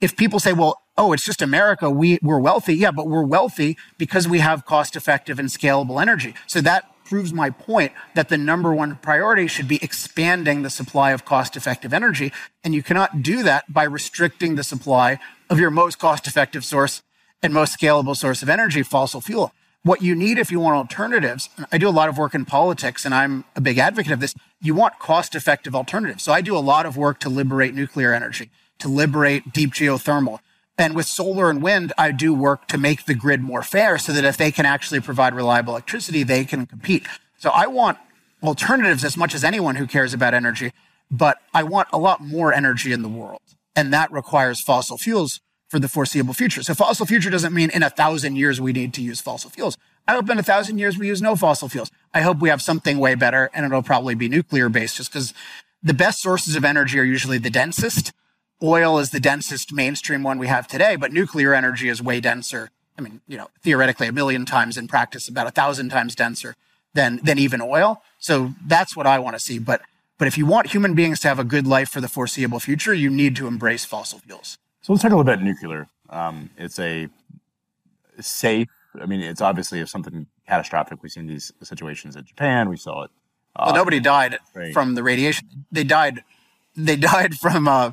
if 0.00 0.16
people 0.16 0.38
say, 0.38 0.52
well, 0.52 0.82
oh, 0.98 1.12
it's 1.12 1.24
just 1.24 1.42
America, 1.42 1.90
we, 1.90 2.18
we're 2.22 2.38
wealthy. 2.38 2.74
Yeah, 2.74 2.90
but 2.90 3.08
we're 3.08 3.24
wealthy 3.24 3.78
because 3.98 4.28
we 4.28 4.38
have 4.40 4.66
cost 4.66 4.94
effective 4.94 5.38
and 5.38 5.48
scalable 5.48 6.00
energy. 6.00 6.34
So 6.46 6.60
that 6.60 6.91
proves 7.12 7.34
my 7.34 7.50
point 7.50 7.92
that 8.14 8.30
the 8.30 8.38
number 8.38 8.72
one 8.72 8.96
priority 8.96 9.46
should 9.46 9.68
be 9.68 9.78
expanding 9.84 10.62
the 10.62 10.70
supply 10.70 11.10
of 11.10 11.26
cost 11.26 11.58
effective 11.58 11.92
energy. 11.92 12.32
And 12.64 12.74
you 12.74 12.82
cannot 12.82 13.20
do 13.20 13.42
that 13.42 13.70
by 13.70 13.82
restricting 13.82 14.54
the 14.54 14.64
supply 14.64 15.18
of 15.50 15.60
your 15.60 15.70
most 15.70 15.98
cost 15.98 16.26
effective 16.26 16.64
source 16.64 17.02
and 17.42 17.52
most 17.52 17.78
scalable 17.78 18.16
source 18.16 18.42
of 18.42 18.48
energy, 18.48 18.82
fossil 18.82 19.20
fuel. 19.20 19.52
What 19.82 20.00
you 20.00 20.14
need 20.14 20.38
if 20.38 20.50
you 20.50 20.58
want 20.58 20.76
alternatives, 20.76 21.50
I 21.70 21.76
do 21.76 21.86
a 21.86 21.90
lot 21.90 22.08
of 22.08 22.16
work 22.16 22.34
in 22.34 22.46
politics 22.46 23.04
and 23.04 23.14
I'm 23.14 23.44
a 23.54 23.60
big 23.60 23.76
advocate 23.76 24.12
of 24.12 24.20
this. 24.20 24.34
You 24.62 24.74
want 24.74 24.98
cost 24.98 25.34
effective 25.34 25.74
alternatives. 25.74 26.22
So 26.22 26.32
I 26.32 26.40
do 26.40 26.56
a 26.56 26.64
lot 26.72 26.86
of 26.86 26.96
work 26.96 27.20
to 27.20 27.28
liberate 27.28 27.74
nuclear 27.74 28.14
energy, 28.14 28.48
to 28.78 28.88
liberate 28.88 29.52
deep 29.52 29.74
geothermal. 29.74 30.38
And 30.78 30.94
with 30.94 31.06
solar 31.06 31.50
and 31.50 31.62
wind, 31.62 31.92
I 31.98 32.12
do 32.12 32.34
work 32.34 32.66
to 32.68 32.78
make 32.78 33.04
the 33.04 33.14
grid 33.14 33.40
more 33.40 33.62
fair 33.62 33.98
so 33.98 34.12
that 34.12 34.24
if 34.24 34.36
they 34.36 34.50
can 34.50 34.66
actually 34.66 35.00
provide 35.00 35.34
reliable 35.34 35.74
electricity, 35.74 36.22
they 36.22 36.44
can 36.44 36.66
compete. 36.66 37.06
So 37.38 37.50
I 37.50 37.66
want 37.66 37.98
alternatives 38.42 39.04
as 39.04 39.16
much 39.16 39.34
as 39.34 39.44
anyone 39.44 39.76
who 39.76 39.86
cares 39.86 40.14
about 40.14 40.34
energy, 40.34 40.72
but 41.10 41.38
I 41.52 41.62
want 41.62 41.88
a 41.92 41.98
lot 41.98 42.20
more 42.20 42.52
energy 42.52 42.92
in 42.92 43.02
the 43.02 43.08
world. 43.08 43.40
And 43.76 43.92
that 43.92 44.10
requires 44.10 44.60
fossil 44.60 44.98
fuels 44.98 45.40
for 45.68 45.78
the 45.78 45.88
foreseeable 45.88 46.34
future. 46.34 46.62
So 46.62 46.74
fossil 46.74 47.06
future 47.06 47.30
doesn't 47.30 47.54
mean 47.54 47.70
in 47.70 47.82
a 47.82 47.90
thousand 47.90 48.36
years 48.36 48.60
we 48.60 48.72
need 48.72 48.92
to 48.94 49.02
use 49.02 49.20
fossil 49.20 49.50
fuels. 49.50 49.76
I 50.06 50.14
hope 50.14 50.28
in 50.28 50.38
a 50.38 50.42
thousand 50.42 50.78
years 50.78 50.98
we 50.98 51.06
use 51.06 51.22
no 51.22 51.36
fossil 51.36 51.68
fuels. 51.68 51.90
I 52.12 52.22
hope 52.22 52.40
we 52.40 52.48
have 52.48 52.60
something 52.60 52.98
way 52.98 53.14
better 53.14 53.50
and 53.54 53.64
it'll 53.64 53.82
probably 53.82 54.14
be 54.14 54.28
nuclear 54.28 54.68
based 54.68 54.96
just 54.96 55.12
because 55.12 55.32
the 55.82 55.94
best 55.94 56.20
sources 56.20 56.56
of 56.56 56.64
energy 56.64 56.98
are 56.98 57.04
usually 57.04 57.38
the 57.38 57.50
densest. 57.50 58.12
Oil 58.62 58.98
is 58.98 59.10
the 59.10 59.20
densest 59.20 59.72
mainstream 59.72 60.22
one 60.22 60.38
we 60.38 60.46
have 60.46 60.68
today, 60.68 60.96
but 60.96 61.12
nuclear 61.12 61.52
energy 61.54 61.88
is 61.88 62.02
way 62.02 62.20
denser. 62.20 62.70
I 62.96 63.02
mean, 63.02 63.20
you 63.26 63.36
know, 63.36 63.48
theoretically 63.62 64.06
a 64.06 64.12
million 64.12 64.44
times 64.46 64.76
in 64.76 64.86
practice, 64.86 65.28
about 65.28 65.46
a 65.46 65.50
thousand 65.50 65.88
times 65.88 66.14
denser 66.14 66.54
than, 66.94 67.20
than 67.24 67.38
even 67.38 67.60
oil. 67.60 68.02
So 68.18 68.54
that's 68.64 68.96
what 68.96 69.06
I 69.06 69.18
want 69.18 69.34
to 69.34 69.40
see. 69.40 69.58
But 69.58 69.82
but 70.18 70.28
if 70.28 70.38
you 70.38 70.46
want 70.46 70.68
human 70.68 70.94
beings 70.94 71.18
to 71.20 71.28
have 71.28 71.40
a 71.40 71.44
good 71.44 71.66
life 71.66 71.88
for 71.88 72.00
the 72.00 72.06
foreseeable 72.06 72.60
future, 72.60 72.94
you 72.94 73.10
need 73.10 73.34
to 73.34 73.48
embrace 73.48 73.84
fossil 73.84 74.20
fuels. 74.20 74.56
So 74.80 74.92
let's 74.92 75.02
talk 75.02 75.10
a 75.10 75.16
little 75.16 75.24
bit 75.24 75.42
nuclear. 75.42 75.88
Um, 76.10 76.50
it's 76.56 76.78
a 76.78 77.08
safe. 78.20 78.68
I 79.00 79.06
mean, 79.06 79.20
it's 79.20 79.40
obviously 79.40 79.80
if 79.80 79.88
something 79.88 80.26
catastrophic. 80.46 81.02
We've 81.02 81.10
seen 81.10 81.26
these 81.26 81.52
situations 81.64 82.14
in 82.14 82.24
Japan. 82.24 82.68
We 82.68 82.76
saw 82.76 83.02
it. 83.02 83.10
Uh, 83.56 83.64
well, 83.66 83.74
nobody 83.74 83.98
died 83.98 84.38
right. 84.54 84.72
from 84.72 84.94
the 84.94 85.02
radiation. 85.02 85.66
They 85.72 85.82
died. 85.82 86.22
They 86.76 86.94
died 86.96 87.34
from 87.34 87.66
uh, 87.66 87.90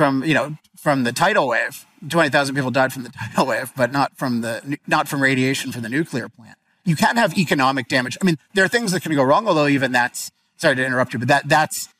from 0.00 0.24
you 0.24 0.32
know 0.32 0.56
from 0.78 1.04
the 1.04 1.12
tidal 1.12 1.46
wave. 1.46 1.84
Twenty 2.08 2.30
thousand 2.30 2.54
people 2.54 2.70
died 2.70 2.90
from 2.90 3.02
the 3.02 3.10
tidal 3.20 3.44
wave, 3.44 3.70
but 3.76 3.92
not 3.92 4.16
from 4.16 4.40
the 4.40 4.78
not 4.86 5.08
from 5.08 5.22
radiation 5.22 5.72
from 5.72 5.82
the 5.82 5.90
nuclear 5.90 6.26
plant. 6.26 6.56
You 6.86 6.96
can't 6.96 7.18
have 7.18 7.36
economic 7.36 7.86
damage. 7.86 8.16
I 8.22 8.24
mean, 8.24 8.38
there 8.54 8.64
are 8.64 8.68
things 8.68 8.92
that 8.92 9.02
can 9.02 9.14
go 9.14 9.22
wrong. 9.22 9.46
Although 9.46 9.66
even 9.66 9.92
that's 9.92 10.32
sorry 10.56 10.76
to 10.76 10.86
interrupt 10.86 11.12
you, 11.12 11.18
but 11.18 11.28
that 11.28 11.50
that's 11.50 11.90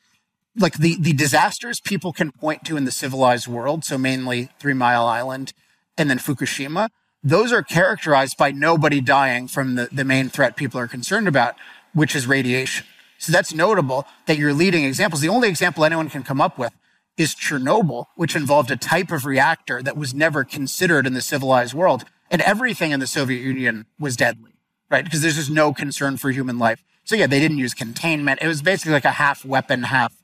like 0.57 0.79
the 0.79 0.97
the 0.99 1.13
disasters 1.13 1.79
people 1.79 2.11
can 2.11 2.31
point 2.31 2.65
to 2.65 2.75
in 2.75 2.85
the 2.85 2.91
civilized 2.91 3.47
world. 3.47 3.85
So 3.85 3.99
mainly 3.99 4.49
Three 4.57 4.73
Mile 4.73 5.05
Island 5.05 5.53
and 5.95 6.09
then 6.09 6.17
Fukushima. 6.17 6.89
Those 7.23 7.51
are 7.51 7.61
characterized 7.61 8.35
by 8.35 8.49
nobody 8.49 8.99
dying 8.99 9.47
from 9.47 9.75
the, 9.75 9.89
the 9.91 10.03
main 10.03 10.29
threat 10.29 10.55
people 10.55 10.79
are 10.79 10.87
concerned 10.87 11.27
about, 11.27 11.53
which 11.93 12.15
is 12.15 12.25
radiation. 12.25 12.87
So 13.19 13.31
that's 13.31 13.53
notable 13.53 14.07
that 14.25 14.39
your 14.39 14.53
leading 14.53 14.85
examples, 14.85 15.21
the 15.21 15.29
only 15.29 15.47
example 15.47 15.85
anyone 15.85 16.09
can 16.09 16.23
come 16.23 16.41
up 16.41 16.57
with 16.57 16.73
is 17.21 17.35
Chernobyl, 17.35 18.05
which 18.15 18.35
involved 18.35 18.71
a 18.71 18.75
type 18.75 19.11
of 19.11 19.25
reactor 19.25 19.81
that 19.83 19.95
was 19.95 20.13
never 20.13 20.43
considered 20.43 21.05
in 21.05 21.13
the 21.13 21.21
civilized 21.21 21.73
world. 21.73 22.03
And 22.31 22.41
everything 22.41 22.91
in 22.91 22.99
the 22.99 23.07
Soviet 23.07 23.41
Union 23.41 23.85
was 23.99 24.17
deadly, 24.17 24.53
right? 24.89 25.03
Because 25.03 25.21
there's 25.21 25.35
just 25.35 25.51
no 25.51 25.73
concern 25.73 26.17
for 26.17 26.31
human 26.31 26.57
life. 26.57 26.83
So 27.03 27.15
yeah, 27.15 27.27
they 27.27 27.39
didn't 27.39 27.57
use 27.57 27.73
containment. 27.73 28.41
It 28.41 28.47
was 28.47 28.61
basically 28.61 28.93
like 28.93 29.05
a 29.05 29.11
half 29.11 29.45
weapon, 29.45 29.83
half 29.83 30.15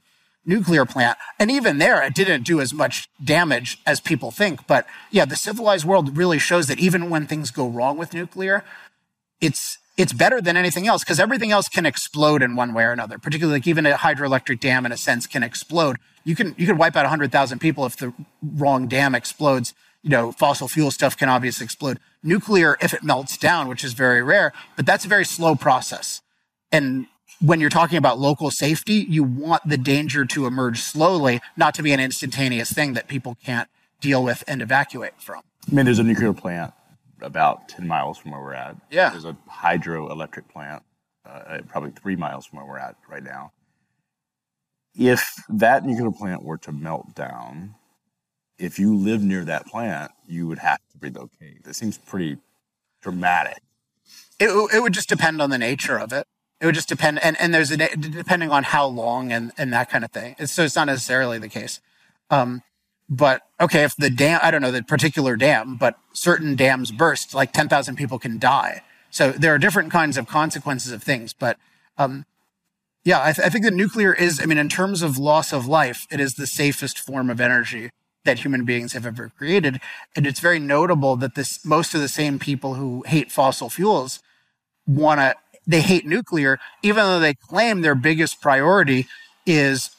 nuclear 0.45 0.86
plant. 0.86 1.17
And 1.38 1.51
even 1.51 1.77
there, 1.77 2.01
it 2.01 2.15
didn't 2.15 2.43
do 2.43 2.62
as 2.62 2.73
much 2.73 3.10
damage 3.23 3.79
as 3.86 3.99
people 3.99 4.31
think. 4.31 4.65
But 4.65 4.88
yeah, 5.12 5.25
the 5.25 5.36
civilized 5.36 5.86
world 5.86 6.17
really 6.17 6.39
shows 6.39 6.67
that 6.67 6.79
even 6.79 7.10
when 7.10 7.27
things 7.27 7.51
go 7.51 7.67
wrong 7.67 7.97
with 7.97 8.13
nuclear, 8.13 8.63
it's 9.41 9.77
it's 9.97 10.13
better 10.13 10.39
than 10.39 10.55
anything 10.55 10.88
else 10.88 11.03
because 11.03 11.19
everything 11.19 11.51
else 11.51 11.67
can 11.67 11.86
explode 11.86 12.43
in 12.43 12.55
one 12.55 12.73
way 12.73 12.83
or 12.83 12.91
another. 12.91 13.17
Particularly, 13.17 13.60
like 13.60 13.67
even 13.67 13.86
a 13.86 13.93
hydroelectric 13.95 14.60
dam, 14.60 14.86
in 14.86 14.91
a 14.91 14.97
sense, 14.97 15.27
can 15.27 15.43
explode. 15.43 15.97
You 16.28 16.36
can 16.36 16.56
you 16.58 16.66
can 16.68 16.78
wipe 16.78 16.98
out 16.98 17.06
hundred 17.06 17.32
thousand 17.32 17.60
people 17.60 17.86
if 17.86 17.96
the 17.96 18.13
wrong 18.44 18.88
dam 18.88 19.16
explodes. 19.16 19.74
You 20.04 20.10
know, 20.10 20.34
fossil 20.34 20.68
fuel 20.68 20.92
stuff 20.92 21.16
can 21.16 21.30
obviously 21.30 21.63
explode. 21.63 22.00
Nuclear, 22.22 22.78
if 22.82 22.94
it 22.94 23.02
melts 23.02 23.38
down, 23.38 23.70
which 23.70 23.84
is 23.84 23.94
very 23.94 24.22
rare, 24.22 24.52
but 24.76 24.86
that's 24.86 25.06
a 25.06 25.08
very 25.08 25.24
slow 25.24 25.56
process. 25.56 26.22
And 26.70 27.08
when 27.40 27.62
you're 27.62 27.70
talking 27.70 27.98
about 27.98 28.20
local 28.20 28.52
safety, 28.52 29.06
you 29.08 29.24
want 29.24 29.63
the 29.66 29.78
danger 29.78 30.26
to 30.26 30.46
emerge 30.46 30.80
slowly, 30.82 31.40
not 31.56 31.74
to 31.76 31.84
be 31.84 31.94
an 31.94 32.02
instantaneous 32.02 32.74
thing 32.74 32.92
that 32.94 33.08
people 33.08 33.38
can't 33.44 33.70
deal 34.02 34.22
with 34.22 34.44
and 34.48 34.62
evacuate 34.62 35.22
from. 35.22 35.44
I 35.72 35.76
mean, 35.76 35.86
there's 35.86 36.00
a 36.00 36.04
nuclear 36.04 36.34
plant 36.34 36.74
about 37.22 37.70
10 37.70 37.88
miles 37.88 38.18
from 38.18 38.32
where 38.32 38.42
we're 38.42 38.54
at. 38.54 38.76
Yeah. 38.92 39.12
There's 39.12 39.26
a 39.26 39.38
hydroelectric 39.50 40.50
plant 40.50 40.84
uh, 41.28 41.60
probably 41.68 41.92
three 41.92 42.16
miles 42.16 42.46
from 42.46 42.58
where 42.58 42.68
we're 42.68 42.78
at 42.78 42.96
right 43.10 43.24
now. 43.24 43.52
If 44.97 45.43
that 45.47 45.86
nuclear 45.86 46.12
plant 46.12 46.43
were 46.43 46.57
to 46.57 46.71
melt 46.71 47.13
down, 47.13 47.75
if 48.57 48.79
you 48.79 48.95
live 48.95 49.21
near 49.21 49.45
that 49.45 49.67
plant, 49.67 50.12
you 50.27 50.47
would 50.47 50.60
have 50.60 50.79
to 50.91 50.97
relocate. 50.99 51.63
That 51.63 51.75
seems 51.75 51.97
pretty 51.97 52.38
dramatic. 53.01 53.62
It, 54.39 54.49
it 54.73 54.81
would 54.81 54.93
just 54.93 55.10
depend 55.10 55.41
on 55.41 55.49
the 55.49 55.57
nature 55.57 55.99
of 55.99 56.12
it. 56.12 56.25
It 56.60 56.65
would 56.65 56.75
just 56.75 56.89
depend, 56.89 57.23
and, 57.23 57.39
and 57.39 57.53
there's 57.53 57.69
a 57.69 57.77
depending 57.77 58.49
on 58.49 58.63
how 58.63 58.88
long 58.88 59.31
and, 59.31 59.51
and 59.57 59.71
that 59.73 59.89
kind 59.91 60.03
of 60.03 60.12
thing. 60.12 60.36
It's, 60.39 60.51
so 60.51 60.63
it's 60.63 60.75
not 60.75 60.88
necessarily 60.88 61.38
the 61.38 61.49
case. 61.49 61.79
Um, 62.31 62.63
but 63.07 63.43
okay, 63.62 63.83
if 63.83 63.95
the 63.95 64.10
dam, 64.10 64.39
I 64.41 64.49
don't 64.49 64.62
know 64.62 64.71
the 64.71 64.83
particular 64.83 65.36
dam, 65.36 65.75
but 65.75 65.97
certain 66.13 66.55
dams 66.55 66.91
burst, 66.91 67.36
like 67.36 67.53
10,000 67.53 67.95
people 67.95 68.17
can 68.17 68.39
die. 68.39 68.81
So 69.12 69.31
there 69.31 69.53
are 69.53 69.60
different 69.60 69.91
kinds 69.91 70.17
of 70.17 70.27
consequences 70.27 70.91
of 70.91 71.03
things. 71.03 71.33
But 71.33 71.57
um, 71.97 72.25
yeah, 73.08 73.24
I, 73.24 73.32
th- 73.32 73.46
I 73.46 73.50
think 73.50 73.63
that 73.63 73.74
nuclear 73.74 74.13
is, 74.13 74.41
I 74.41 74.46
mean, 74.46 74.58
in 74.58 74.67
terms 74.67 75.02
of 75.02 75.17
loss 75.17 75.54
of 75.54 75.65
life, 75.65 76.06
it 76.12 76.20
is 76.20 76.34
the 76.34 76.46
safest 76.46 77.00
form 77.00 77.30
of 77.30 77.39
energy 77.39 77.89
that 78.26 78.39
human 78.39 78.65
beings 78.65 78.91
have 78.91 79.06
ever 79.06 79.30
created. 79.30 79.80
And 80.13 80.28
it's 80.28 80.41
very 80.41 80.60
notable 80.60 81.15
that 81.15 81.36
this, 81.36 81.63
most 81.63 81.96
of 81.96 82.02
the 82.02 82.10
same 82.10 82.38
people 82.38 82.74
who 82.74 83.06
hate 83.08 83.32
fossil 83.32 83.70
fuels 83.70 84.20
want 84.86 85.22
to 85.22 85.36
they 85.65 85.80
hate 85.80 86.06
nuclear, 86.06 86.60
even 86.84 87.06
though 87.06 87.22
they 87.22 87.34
claim 87.34 87.80
their 87.80 87.96
biggest 87.96 88.41
priority 88.41 89.08
is 89.46 89.89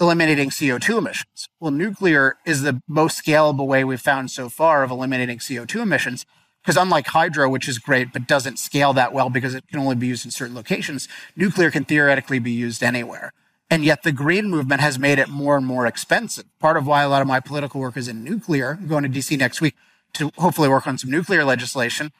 eliminating 0.00 0.48
CO2 0.48 0.96
emissions. 0.96 1.48
Well, 1.60 1.72
nuclear 1.72 2.36
is 2.46 2.62
the 2.62 2.80
most 2.88 3.22
scalable 3.22 3.66
way 3.66 3.84
we've 3.84 4.00
found 4.00 4.30
so 4.30 4.48
far 4.48 4.82
of 4.82 4.90
eliminating 4.90 5.40
CO2 5.40 5.82
emissions. 5.82 6.24
Because 6.66 6.82
unlike 6.82 7.06
hydro, 7.06 7.48
which 7.48 7.68
is 7.68 7.78
great, 7.78 8.12
but 8.12 8.26
doesn't 8.26 8.58
scale 8.58 8.92
that 8.94 9.12
well 9.12 9.30
because 9.30 9.54
it 9.54 9.68
can 9.68 9.78
only 9.78 9.94
be 9.94 10.08
used 10.08 10.24
in 10.24 10.32
certain 10.32 10.56
locations, 10.56 11.06
nuclear 11.36 11.70
can 11.70 11.84
theoretically 11.84 12.40
be 12.40 12.50
used 12.50 12.82
anywhere. 12.82 13.32
And 13.70 13.84
yet 13.84 14.02
the 14.02 14.10
green 14.10 14.50
movement 14.50 14.80
has 14.80 14.98
made 14.98 15.20
it 15.20 15.28
more 15.28 15.56
and 15.56 15.64
more 15.64 15.86
expensive. 15.86 16.44
Part 16.58 16.76
of 16.76 16.84
why 16.84 17.04
a 17.04 17.08
lot 17.08 17.22
of 17.22 17.28
my 17.28 17.38
political 17.38 17.80
work 17.80 17.96
is 17.96 18.08
in 18.08 18.24
nuclear, 18.24 18.78
I'm 18.80 18.88
going 18.88 19.04
to 19.04 19.08
DC 19.08 19.38
next 19.38 19.60
week 19.60 19.76
to 20.14 20.32
hopefully 20.38 20.68
work 20.68 20.88
on 20.88 20.98
some 20.98 21.08
nuclear 21.08 21.44
legislation, 21.44 22.10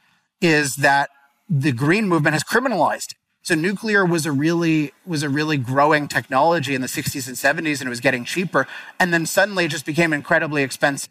is 0.40 0.76
that 0.76 1.10
the 1.50 1.72
green 1.72 2.06
movement 2.06 2.34
has 2.34 2.44
criminalized 2.44 3.12
it. 3.12 3.16
So 3.42 3.56
nuclear 3.56 4.04
was 4.04 4.26
a 4.26 4.32
really 4.32 4.92
was 5.04 5.24
a 5.24 5.28
really 5.28 5.56
growing 5.56 6.06
technology 6.06 6.76
in 6.76 6.82
the 6.82 6.88
60s 6.88 7.26
and 7.26 7.36
70s 7.36 7.80
and 7.80 7.88
it 7.88 7.90
was 7.90 8.00
getting 8.00 8.24
cheaper 8.24 8.66
and 8.98 9.12
then 9.12 9.24
suddenly 9.26 9.64
it 9.64 9.70
just 9.70 9.86
became 9.86 10.12
incredibly 10.12 10.62
expensive. 10.64 11.10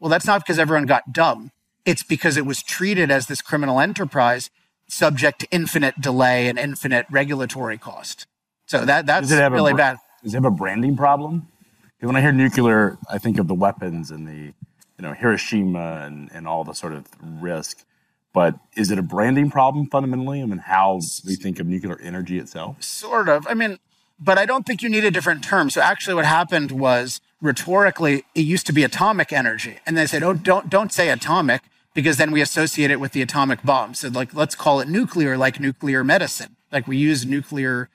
Well, 0.00 0.10
that's 0.10 0.26
not 0.26 0.42
because 0.42 0.58
everyone 0.58 0.84
got 0.84 1.12
dumb. 1.12 1.50
It's 1.84 2.02
because 2.02 2.36
it 2.36 2.46
was 2.46 2.62
treated 2.62 3.10
as 3.10 3.26
this 3.26 3.42
criminal 3.42 3.80
enterprise 3.80 4.50
subject 4.88 5.40
to 5.40 5.46
infinite 5.50 6.00
delay 6.00 6.48
and 6.48 6.58
infinite 6.58 7.06
regulatory 7.10 7.78
cost. 7.78 8.26
So 8.66 8.84
that 8.84 9.06
that's 9.06 9.30
really 9.30 9.74
bad. 9.74 9.98
Does 10.22 10.34
it 10.34 10.36
have 10.36 10.44
a 10.44 10.50
branding 10.50 10.96
problem? 10.96 11.48
Because 11.96 12.06
when 12.06 12.16
I 12.16 12.20
hear 12.20 12.32
nuclear, 12.32 12.98
I 13.10 13.18
think 13.18 13.38
of 13.38 13.48
the 13.48 13.54
weapons 13.54 14.10
and 14.10 14.26
the 14.26 14.52
you 14.98 15.02
know 15.02 15.12
Hiroshima 15.12 16.02
and, 16.06 16.30
and 16.32 16.48
all 16.48 16.64
the 16.64 16.72
sort 16.72 16.92
of 16.92 17.06
risk. 17.22 17.84
But 18.32 18.58
is 18.76 18.90
it 18.90 18.98
a 18.98 19.02
branding 19.02 19.50
problem 19.50 19.86
fundamentally? 19.88 20.42
I 20.42 20.46
mean, 20.46 20.58
how 20.58 21.00
we 21.24 21.36
think 21.36 21.60
of 21.60 21.66
nuclear 21.66 22.00
energy 22.00 22.38
itself? 22.38 22.82
Sort 22.82 23.28
of. 23.28 23.46
I 23.46 23.54
mean, 23.54 23.78
but 24.18 24.38
I 24.38 24.46
don't 24.46 24.66
think 24.66 24.82
you 24.82 24.88
need 24.88 25.04
a 25.04 25.10
different 25.10 25.44
term. 25.44 25.70
So 25.70 25.80
actually, 25.80 26.14
what 26.14 26.24
happened 26.24 26.72
was 26.72 27.20
rhetorically, 27.40 28.24
it 28.34 28.40
used 28.40 28.66
to 28.66 28.72
be 28.72 28.82
atomic 28.82 29.32
energy, 29.32 29.78
and 29.86 29.96
they 29.96 30.06
said, 30.06 30.22
"Oh, 30.22 30.32
don't 30.32 30.68
don't 30.70 30.92
say 30.92 31.10
atomic." 31.10 31.62
Because 31.94 32.16
then 32.16 32.32
we 32.32 32.40
associate 32.40 32.90
it 32.90 32.98
with 32.98 33.12
the 33.12 33.22
atomic 33.22 33.62
bomb. 33.62 33.94
So, 33.94 34.08
like, 34.08 34.34
let's 34.34 34.54
call 34.54 34.80
it 34.80 34.88
nuclear, 34.88 35.36
like 35.36 35.60
nuclear 35.60 36.02
medicine. 36.04 36.56
Like 36.72 36.88
we 36.88 36.96
use 36.96 37.24
nuclear, 37.24 37.88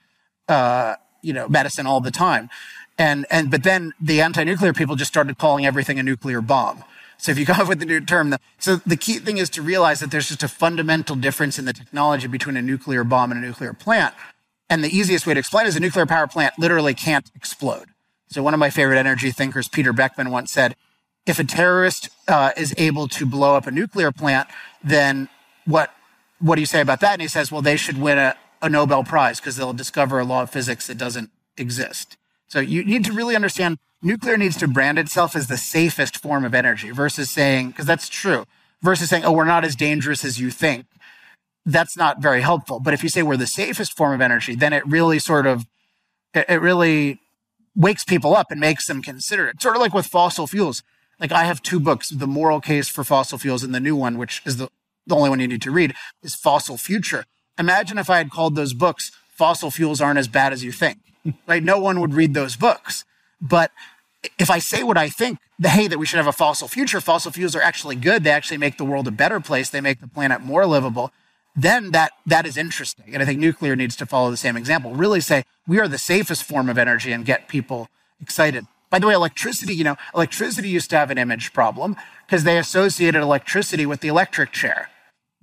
uh, 0.47 0.95
you 1.21 1.33
know, 1.33 1.49
medicine 1.49 1.85
all 1.85 1.99
the 1.99 2.11
time. 2.11 2.49
And, 2.97 3.25
and, 3.29 3.51
but 3.51 3.63
then 3.63 3.93
the 3.99 4.21
anti-nuclear 4.21 4.73
people 4.73 4.95
just 4.95 5.11
started 5.11 5.37
calling 5.37 5.65
everything 5.65 5.99
a 5.99 6.03
nuclear 6.03 6.41
bomb. 6.41 6.83
So 7.17 7.33
if 7.33 7.37
you 7.37 7.45
come 7.45 7.59
up 7.59 7.67
with 7.67 7.81
a 7.81 7.85
new 7.85 7.99
term, 7.99 8.33
so 8.57 8.77
the 8.77 8.95
key 8.95 9.19
thing 9.19 9.37
is 9.37 9.49
to 9.51 9.61
realize 9.61 9.99
that 9.99 10.11
there's 10.11 10.29
just 10.29 10.43
a 10.43 10.47
fundamental 10.47 11.17
difference 11.17 11.59
in 11.59 11.65
the 11.65 11.73
technology 11.73 12.27
between 12.27 12.55
a 12.55 12.61
nuclear 12.61 13.03
bomb 13.03 13.31
and 13.31 13.43
a 13.43 13.47
nuclear 13.47 13.73
plant. 13.73 14.15
And 14.69 14.81
the 14.81 14.95
easiest 14.95 15.27
way 15.27 15.33
to 15.33 15.39
explain 15.39 15.67
is 15.67 15.75
a 15.75 15.81
nuclear 15.81 16.05
power 16.05 16.27
plant 16.27 16.53
literally 16.57 16.93
can't 16.93 17.29
explode. 17.35 17.89
So 18.27 18.41
one 18.41 18.53
of 18.53 18.59
my 18.59 18.69
favorite 18.69 18.97
energy 18.97 19.31
thinkers, 19.31 19.67
Peter 19.67 19.91
Beckmann, 19.91 20.29
once 20.29 20.51
said, 20.51 20.75
if 21.29 21.39
a 21.39 21.43
terrorist 21.43 22.09
uh, 22.27 22.51
is 22.57 22.73
able 22.77 23.07
to 23.07 23.25
blow 23.25 23.55
up 23.55 23.67
a 23.67 23.71
nuclear 23.71 24.11
plant, 24.11 24.49
then 24.83 25.29
what 25.65 25.93
what 26.39 26.55
do 26.55 26.61
you 26.61 26.65
say 26.65 26.81
about 26.81 27.01
that? 27.01 27.13
And 27.13 27.21
he 27.21 27.27
says, 27.27 27.51
well, 27.51 27.61
they 27.61 27.75
should 27.75 27.97
win 27.97 28.17
a, 28.17 28.35
a 28.61 28.69
Nobel 28.69 29.03
Prize 29.03 29.39
because 29.39 29.57
they'll 29.57 29.73
discover 29.73 30.19
a 30.19 30.25
law 30.25 30.43
of 30.43 30.49
physics 30.49 30.87
that 30.87 30.97
doesn't 30.97 31.29
exist. 31.57 32.15
So 32.47 32.59
you 32.59 32.83
need 32.85 33.03
to 33.05 33.11
really 33.11 33.35
understand 33.35 33.77
nuclear 34.01 34.37
needs 34.37 34.55
to 34.57 34.67
brand 34.67 34.97
itself 34.97 35.35
as 35.35 35.47
the 35.47 35.57
safest 35.57 36.17
form 36.17 36.45
of 36.45 36.55
energy 36.55 36.91
versus 36.91 37.29
saying, 37.29 37.71
because 37.71 37.85
that's 37.85 38.07
true, 38.07 38.45
versus 38.81 39.09
saying, 39.09 39.25
oh, 39.25 39.33
we're 39.33 39.43
not 39.43 39.65
as 39.65 39.75
dangerous 39.75 40.23
as 40.23 40.39
you 40.39 40.49
think. 40.49 40.85
That's 41.65 41.97
not 41.97 42.21
very 42.21 42.41
helpful. 42.41 42.79
But 42.79 42.93
if 42.93 43.03
you 43.03 43.09
say 43.09 43.21
we're 43.21 43.37
the 43.37 43.45
safest 43.45 43.95
form 43.97 44.13
of 44.13 44.21
energy, 44.21 44.55
then 44.55 44.71
it 44.71 44.87
really 44.87 45.19
sort 45.19 45.45
of, 45.45 45.65
it 46.33 46.61
really 46.61 47.19
wakes 47.75 48.05
people 48.05 48.33
up 48.33 48.47
and 48.49 48.61
makes 48.61 48.87
them 48.87 49.01
consider 49.01 49.49
it. 49.49 49.61
Sort 49.61 49.75
of 49.75 49.81
like 49.81 49.93
with 49.93 50.07
fossil 50.07 50.47
fuels. 50.47 50.81
Like 51.19 51.31
I 51.31 51.43
have 51.43 51.61
two 51.61 51.79
books, 51.79 52.09
The 52.09 52.27
Moral 52.27 52.61
Case 52.61 52.87
for 52.87 53.03
Fossil 53.03 53.37
Fuels 53.37 53.63
and 53.63 53.75
the 53.75 53.79
new 53.79 53.95
one, 53.95 54.17
which 54.17 54.41
is 54.45 54.57
the, 54.57 54.69
the 55.05 55.15
only 55.15 55.29
one 55.29 55.39
you 55.39 55.47
need 55.47 55.61
to 55.63 55.71
read, 55.71 55.93
is 56.23 56.35
Fossil 56.35 56.77
Future. 56.77 57.25
Imagine 57.57 57.97
if 57.97 58.09
I 58.09 58.17
had 58.17 58.31
called 58.31 58.55
those 58.55 58.73
books 58.73 59.11
Fossil 59.33 59.71
Fuels 59.71 59.99
Aren't 59.99 60.19
as 60.19 60.27
Bad 60.27 60.53
as 60.53 60.63
You 60.63 60.71
Think. 60.71 60.99
right? 61.47 61.63
No 61.63 61.79
one 61.79 61.99
would 61.99 62.13
read 62.13 62.33
those 62.33 62.55
books. 62.55 63.05
But 63.41 63.71
if 64.37 64.49
I 64.49 64.59
say 64.59 64.83
what 64.83 64.97
I 64.97 65.09
think, 65.09 65.39
the 65.57 65.69
hey, 65.69 65.87
that 65.87 65.97
we 65.97 66.05
should 66.05 66.17
have 66.17 66.27
a 66.27 66.31
fossil 66.31 66.67
future, 66.67 67.01
fossil 67.01 67.31
fuels 67.31 67.55
are 67.55 67.61
actually 67.61 67.95
good. 67.95 68.23
They 68.23 68.31
actually 68.31 68.57
make 68.57 68.77
the 68.77 68.85
world 68.85 69.07
a 69.07 69.11
better 69.11 69.39
place. 69.39 69.69
They 69.69 69.81
make 69.81 69.99
the 69.99 70.07
planet 70.07 70.41
more 70.41 70.65
livable. 70.65 71.11
Then 71.55 71.91
that, 71.91 72.13
that 72.25 72.45
is 72.45 72.55
interesting. 72.55 73.13
And 73.13 73.21
I 73.21 73.25
think 73.25 73.39
nuclear 73.39 73.75
needs 73.75 73.95
to 73.97 74.05
follow 74.05 74.31
the 74.31 74.37
same 74.37 74.55
example. 74.55 74.93
Really 74.93 75.19
say 75.19 75.43
we 75.67 75.79
are 75.79 75.87
the 75.87 75.97
safest 75.97 76.43
form 76.43 76.69
of 76.69 76.77
energy 76.77 77.11
and 77.11 77.25
get 77.25 77.47
people 77.49 77.89
excited. 78.21 78.65
By 78.89 78.99
the 78.99 79.07
way, 79.07 79.13
electricity, 79.13 79.75
you 79.75 79.83
know, 79.83 79.97
electricity 80.13 80.69
used 80.69 80.89
to 80.91 80.97
have 80.97 81.11
an 81.11 81.17
image 81.17 81.53
problem 81.53 81.95
because 82.25 82.43
they 82.43 82.57
associated 82.57 83.21
electricity 83.21 83.85
with 83.85 84.01
the 84.01 84.07
electric 84.07 84.51
chair. 84.51 84.89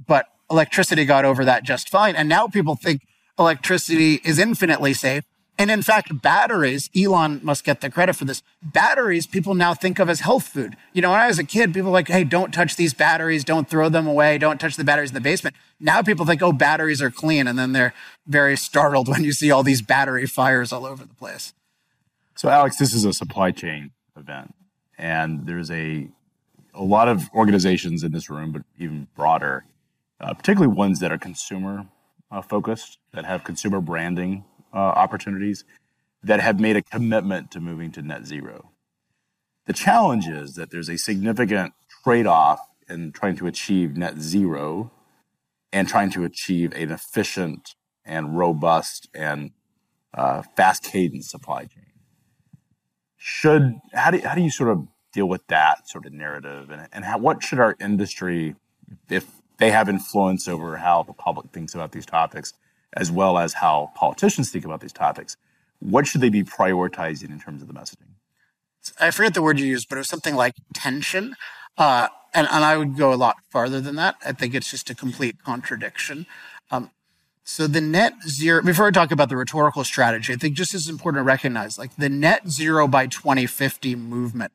But 0.06 0.26
electricity 0.50 1.04
got 1.04 1.24
over 1.24 1.44
that 1.44 1.64
just 1.64 1.88
fine. 1.88 2.16
And 2.16 2.28
now 2.28 2.48
people 2.48 2.76
think 2.76 3.02
electricity 3.38 4.20
is 4.24 4.38
infinitely 4.38 4.94
safe 4.94 5.24
and 5.58 5.70
in 5.70 5.82
fact, 5.82 6.20
batteries, 6.20 6.90
Elon 6.94 7.40
must 7.42 7.64
get 7.64 7.80
the 7.80 7.90
credit 7.90 8.14
for 8.14 8.26
this. 8.26 8.42
Batteries, 8.62 9.26
people 9.26 9.54
now 9.54 9.72
think 9.72 9.98
of 9.98 10.10
as 10.10 10.20
health 10.20 10.46
food. 10.48 10.76
You 10.92 11.00
know, 11.00 11.10
when 11.10 11.20
I 11.20 11.28
was 11.28 11.38
a 11.38 11.44
kid, 11.44 11.72
people 11.72 11.90
were 11.90 11.96
like, 11.96 12.08
hey, 12.08 12.24
don't 12.24 12.52
touch 12.52 12.76
these 12.76 12.92
batteries, 12.92 13.42
don't 13.42 13.68
throw 13.68 13.88
them 13.88 14.06
away, 14.06 14.36
don't 14.36 14.60
touch 14.60 14.76
the 14.76 14.84
batteries 14.84 15.10
in 15.10 15.14
the 15.14 15.20
basement. 15.20 15.56
Now 15.80 16.02
people 16.02 16.26
think, 16.26 16.42
oh, 16.42 16.52
batteries 16.52 17.00
are 17.00 17.10
clean. 17.10 17.46
And 17.46 17.58
then 17.58 17.72
they're 17.72 17.94
very 18.26 18.56
startled 18.56 19.08
when 19.12 19.24
you 19.24 19.32
see 19.32 19.50
all 19.50 19.62
these 19.62 19.80
battery 19.80 20.26
fires 20.26 20.72
all 20.72 20.84
over 20.84 21.04
the 21.04 21.14
place. 21.14 21.54
So, 22.36 22.50
Alex, 22.50 22.76
this 22.76 22.92
is 22.92 23.06
a 23.06 23.14
supply 23.14 23.50
chain 23.50 23.92
event. 24.14 24.54
And 24.98 25.46
there's 25.46 25.70
a, 25.70 26.08
a 26.74 26.82
lot 26.82 27.08
of 27.08 27.30
organizations 27.34 28.02
in 28.02 28.12
this 28.12 28.28
room, 28.28 28.52
but 28.52 28.62
even 28.78 29.08
broader, 29.16 29.64
uh, 30.20 30.34
particularly 30.34 30.74
ones 30.74 31.00
that 31.00 31.10
are 31.10 31.18
consumer 31.18 31.86
uh, 32.30 32.42
focused, 32.42 32.98
that 33.12 33.24
have 33.24 33.42
consumer 33.42 33.80
branding 33.80 34.44
uh, 34.74 34.76
opportunities 34.76 35.64
that 36.22 36.40
have 36.40 36.60
made 36.60 36.76
a 36.76 36.82
commitment 36.82 37.50
to 37.52 37.60
moving 37.60 37.90
to 37.92 38.02
net 38.02 38.26
zero. 38.26 38.70
The 39.64 39.72
challenge 39.72 40.26
is 40.28 40.54
that 40.56 40.70
there's 40.70 40.90
a 40.90 40.98
significant 40.98 41.72
trade 42.04 42.26
off 42.26 42.60
in 42.88 43.12
trying 43.12 43.36
to 43.36 43.46
achieve 43.46 43.96
net 43.96 44.18
zero 44.18 44.90
and 45.72 45.88
trying 45.88 46.10
to 46.10 46.24
achieve 46.24 46.72
an 46.74 46.90
efficient 46.90 47.74
and 48.04 48.36
robust 48.36 49.08
and 49.14 49.52
uh, 50.12 50.42
fast 50.54 50.84
cadence 50.84 51.30
supply 51.30 51.64
chain. 51.64 51.95
Should 53.28 53.80
how 53.92 54.12
do, 54.12 54.20
how 54.20 54.36
do 54.36 54.40
you 54.40 54.52
sort 54.52 54.70
of 54.70 54.86
deal 55.12 55.26
with 55.26 55.44
that 55.48 55.88
sort 55.88 56.06
of 56.06 56.12
narrative 56.12 56.70
and, 56.70 56.86
and 56.92 57.04
how, 57.04 57.18
what 57.18 57.42
should 57.42 57.58
our 57.58 57.74
industry, 57.80 58.54
if 59.10 59.26
they 59.58 59.72
have 59.72 59.88
influence 59.88 60.46
over 60.46 60.76
how 60.76 61.02
the 61.02 61.12
public 61.12 61.50
thinks 61.50 61.74
about 61.74 61.90
these 61.90 62.06
topics, 62.06 62.54
as 62.92 63.10
well 63.10 63.36
as 63.36 63.54
how 63.54 63.90
politicians 63.96 64.50
think 64.50 64.64
about 64.64 64.80
these 64.80 64.92
topics. 64.92 65.36
What 65.80 66.06
should 66.06 66.20
they 66.20 66.28
be 66.28 66.44
prioritizing 66.44 67.30
in 67.30 67.40
terms 67.40 67.62
of 67.62 67.66
the 67.66 67.74
messaging? 67.74 68.14
I 69.00 69.10
forget 69.10 69.34
the 69.34 69.42
word 69.42 69.58
you 69.58 69.66
used, 69.66 69.88
but 69.88 69.96
it 69.96 70.02
was 70.02 70.08
something 70.08 70.36
like 70.36 70.54
tension. 70.72 71.34
Uh, 71.76 72.06
and, 72.32 72.46
and 72.48 72.64
I 72.64 72.76
would 72.76 72.96
go 72.96 73.12
a 73.12 73.16
lot 73.16 73.38
farther 73.50 73.80
than 73.80 73.96
that. 73.96 74.14
I 74.24 74.30
think 74.30 74.54
it's 74.54 74.70
just 74.70 74.88
a 74.88 74.94
complete 74.94 75.42
contradiction. 75.42 76.26
Um, 76.70 76.92
so 77.48 77.68
the 77.68 77.80
net 77.80 78.14
zero, 78.26 78.60
before 78.60 78.88
I 78.88 78.90
talk 78.90 79.12
about 79.12 79.28
the 79.28 79.36
rhetorical 79.36 79.84
strategy, 79.84 80.32
I 80.32 80.36
think 80.36 80.56
just 80.56 80.74
as 80.74 80.88
important 80.88 81.20
to 81.20 81.24
recognize, 81.24 81.78
like 81.78 81.94
the 81.94 82.08
net 82.08 82.48
zero 82.50 82.88
by 82.88 83.06
2050 83.06 83.94
movement, 83.94 84.50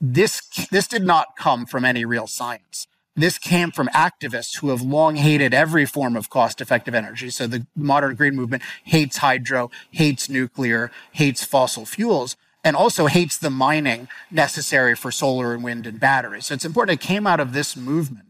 this, 0.00 0.40
this 0.70 0.86
did 0.86 1.02
not 1.02 1.36
come 1.36 1.66
from 1.66 1.84
any 1.84 2.04
real 2.04 2.28
science. 2.28 2.86
This 3.16 3.36
came 3.36 3.72
from 3.72 3.88
activists 3.88 4.60
who 4.60 4.68
have 4.68 4.80
long 4.80 5.16
hated 5.16 5.52
every 5.52 5.84
form 5.84 6.14
of 6.14 6.30
cost 6.30 6.60
effective 6.60 6.94
energy. 6.94 7.30
So 7.30 7.48
the 7.48 7.66
modern 7.74 8.14
green 8.14 8.36
movement 8.36 8.62
hates 8.84 9.16
hydro, 9.16 9.68
hates 9.90 10.28
nuclear, 10.28 10.92
hates 11.10 11.42
fossil 11.42 11.84
fuels, 11.84 12.36
and 12.62 12.76
also 12.76 13.06
hates 13.06 13.38
the 13.38 13.50
mining 13.50 14.06
necessary 14.30 14.94
for 14.94 15.10
solar 15.10 15.52
and 15.52 15.64
wind 15.64 15.84
and 15.84 15.98
batteries. 15.98 16.46
So 16.46 16.54
it's 16.54 16.64
important 16.64 17.02
it 17.02 17.04
came 17.04 17.26
out 17.26 17.40
of 17.40 17.52
this 17.52 17.76
movement. 17.76 18.29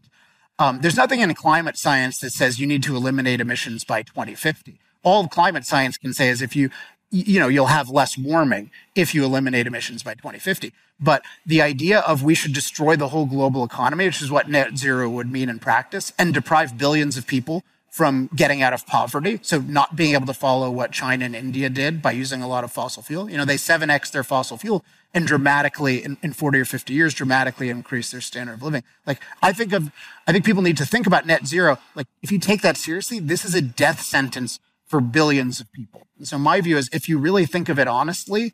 Um, 0.61 0.79
there's 0.79 0.95
nothing 0.95 1.21
in 1.21 1.33
climate 1.33 1.75
science 1.75 2.19
that 2.19 2.33
says 2.33 2.59
you 2.59 2.67
need 2.67 2.83
to 2.83 2.95
eliminate 2.95 3.41
emissions 3.41 3.83
by 3.83 4.03
2050. 4.03 4.79
All 5.01 5.27
climate 5.27 5.65
science 5.65 5.97
can 5.97 6.13
say 6.13 6.29
is 6.29 6.39
if 6.39 6.55
you 6.55 6.69
you 7.13 7.41
know, 7.41 7.49
you'll 7.49 7.65
have 7.65 7.89
less 7.89 8.17
warming 8.17 8.71
if 8.95 9.13
you 9.13 9.25
eliminate 9.25 9.67
emissions 9.67 10.01
by 10.01 10.13
2050. 10.13 10.71
But 10.97 11.23
the 11.45 11.61
idea 11.61 11.99
of 12.01 12.23
we 12.23 12.35
should 12.35 12.53
destroy 12.53 12.95
the 12.95 13.09
whole 13.09 13.25
global 13.25 13.65
economy, 13.65 14.05
which 14.05 14.21
is 14.21 14.31
what 14.31 14.49
net 14.49 14.77
zero 14.77 15.09
would 15.09 15.29
mean 15.29 15.49
in 15.49 15.59
practice, 15.59 16.13
and 16.17 16.33
deprive 16.33 16.77
billions 16.77 17.17
of 17.17 17.27
people 17.27 17.63
from 17.89 18.29
getting 18.33 18.61
out 18.61 18.71
of 18.71 18.87
poverty. 18.87 19.39
So 19.41 19.59
not 19.59 19.97
being 19.97 20.13
able 20.13 20.27
to 20.27 20.33
follow 20.33 20.71
what 20.71 20.93
China 20.93 21.25
and 21.25 21.35
India 21.35 21.69
did 21.69 22.01
by 22.01 22.11
using 22.11 22.41
a 22.41 22.47
lot 22.47 22.63
of 22.63 22.71
fossil 22.71 23.03
fuel. 23.03 23.29
You 23.29 23.35
know, 23.35 23.45
they 23.45 23.57
7x 23.57 24.11
their 24.11 24.23
fossil 24.23 24.57
fuel 24.57 24.85
and 25.13 25.27
dramatically 25.27 26.03
in, 26.03 26.17
in 26.21 26.33
40 26.33 26.59
or 26.59 26.65
50 26.65 26.93
years, 26.93 27.13
dramatically 27.13 27.69
increase 27.69 28.11
their 28.11 28.21
standard 28.21 28.53
of 28.53 28.63
living. 28.63 28.83
Like 29.05 29.21
I 29.41 29.51
think 29.53 29.73
of, 29.73 29.91
I 30.25 30.31
think 30.31 30.45
people 30.45 30.61
need 30.61 30.77
to 30.77 30.85
think 30.85 31.05
about 31.07 31.25
net 31.25 31.45
zero. 31.45 31.77
Like 31.95 32.07
if 32.21 32.31
you 32.31 32.39
take 32.39 32.61
that 32.61 32.77
seriously, 32.77 33.19
this 33.19 33.43
is 33.43 33.53
a 33.55 33.61
death 33.61 34.01
sentence 34.01 34.59
for 34.85 35.01
billions 35.01 35.59
of 35.59 35.71
people. 35.71 36.07
And 36.17 36.27
so 36.27 36.37
my 36.37 36.61
view 36.61 36.77
is 36.77 36.89
if 36.93 37.09
you 37.09 37.17
really 37.17 37.45
think 37.45 37.69
of 37.69 37.79
it 37.79 37.87
honestly, 37.87 38.53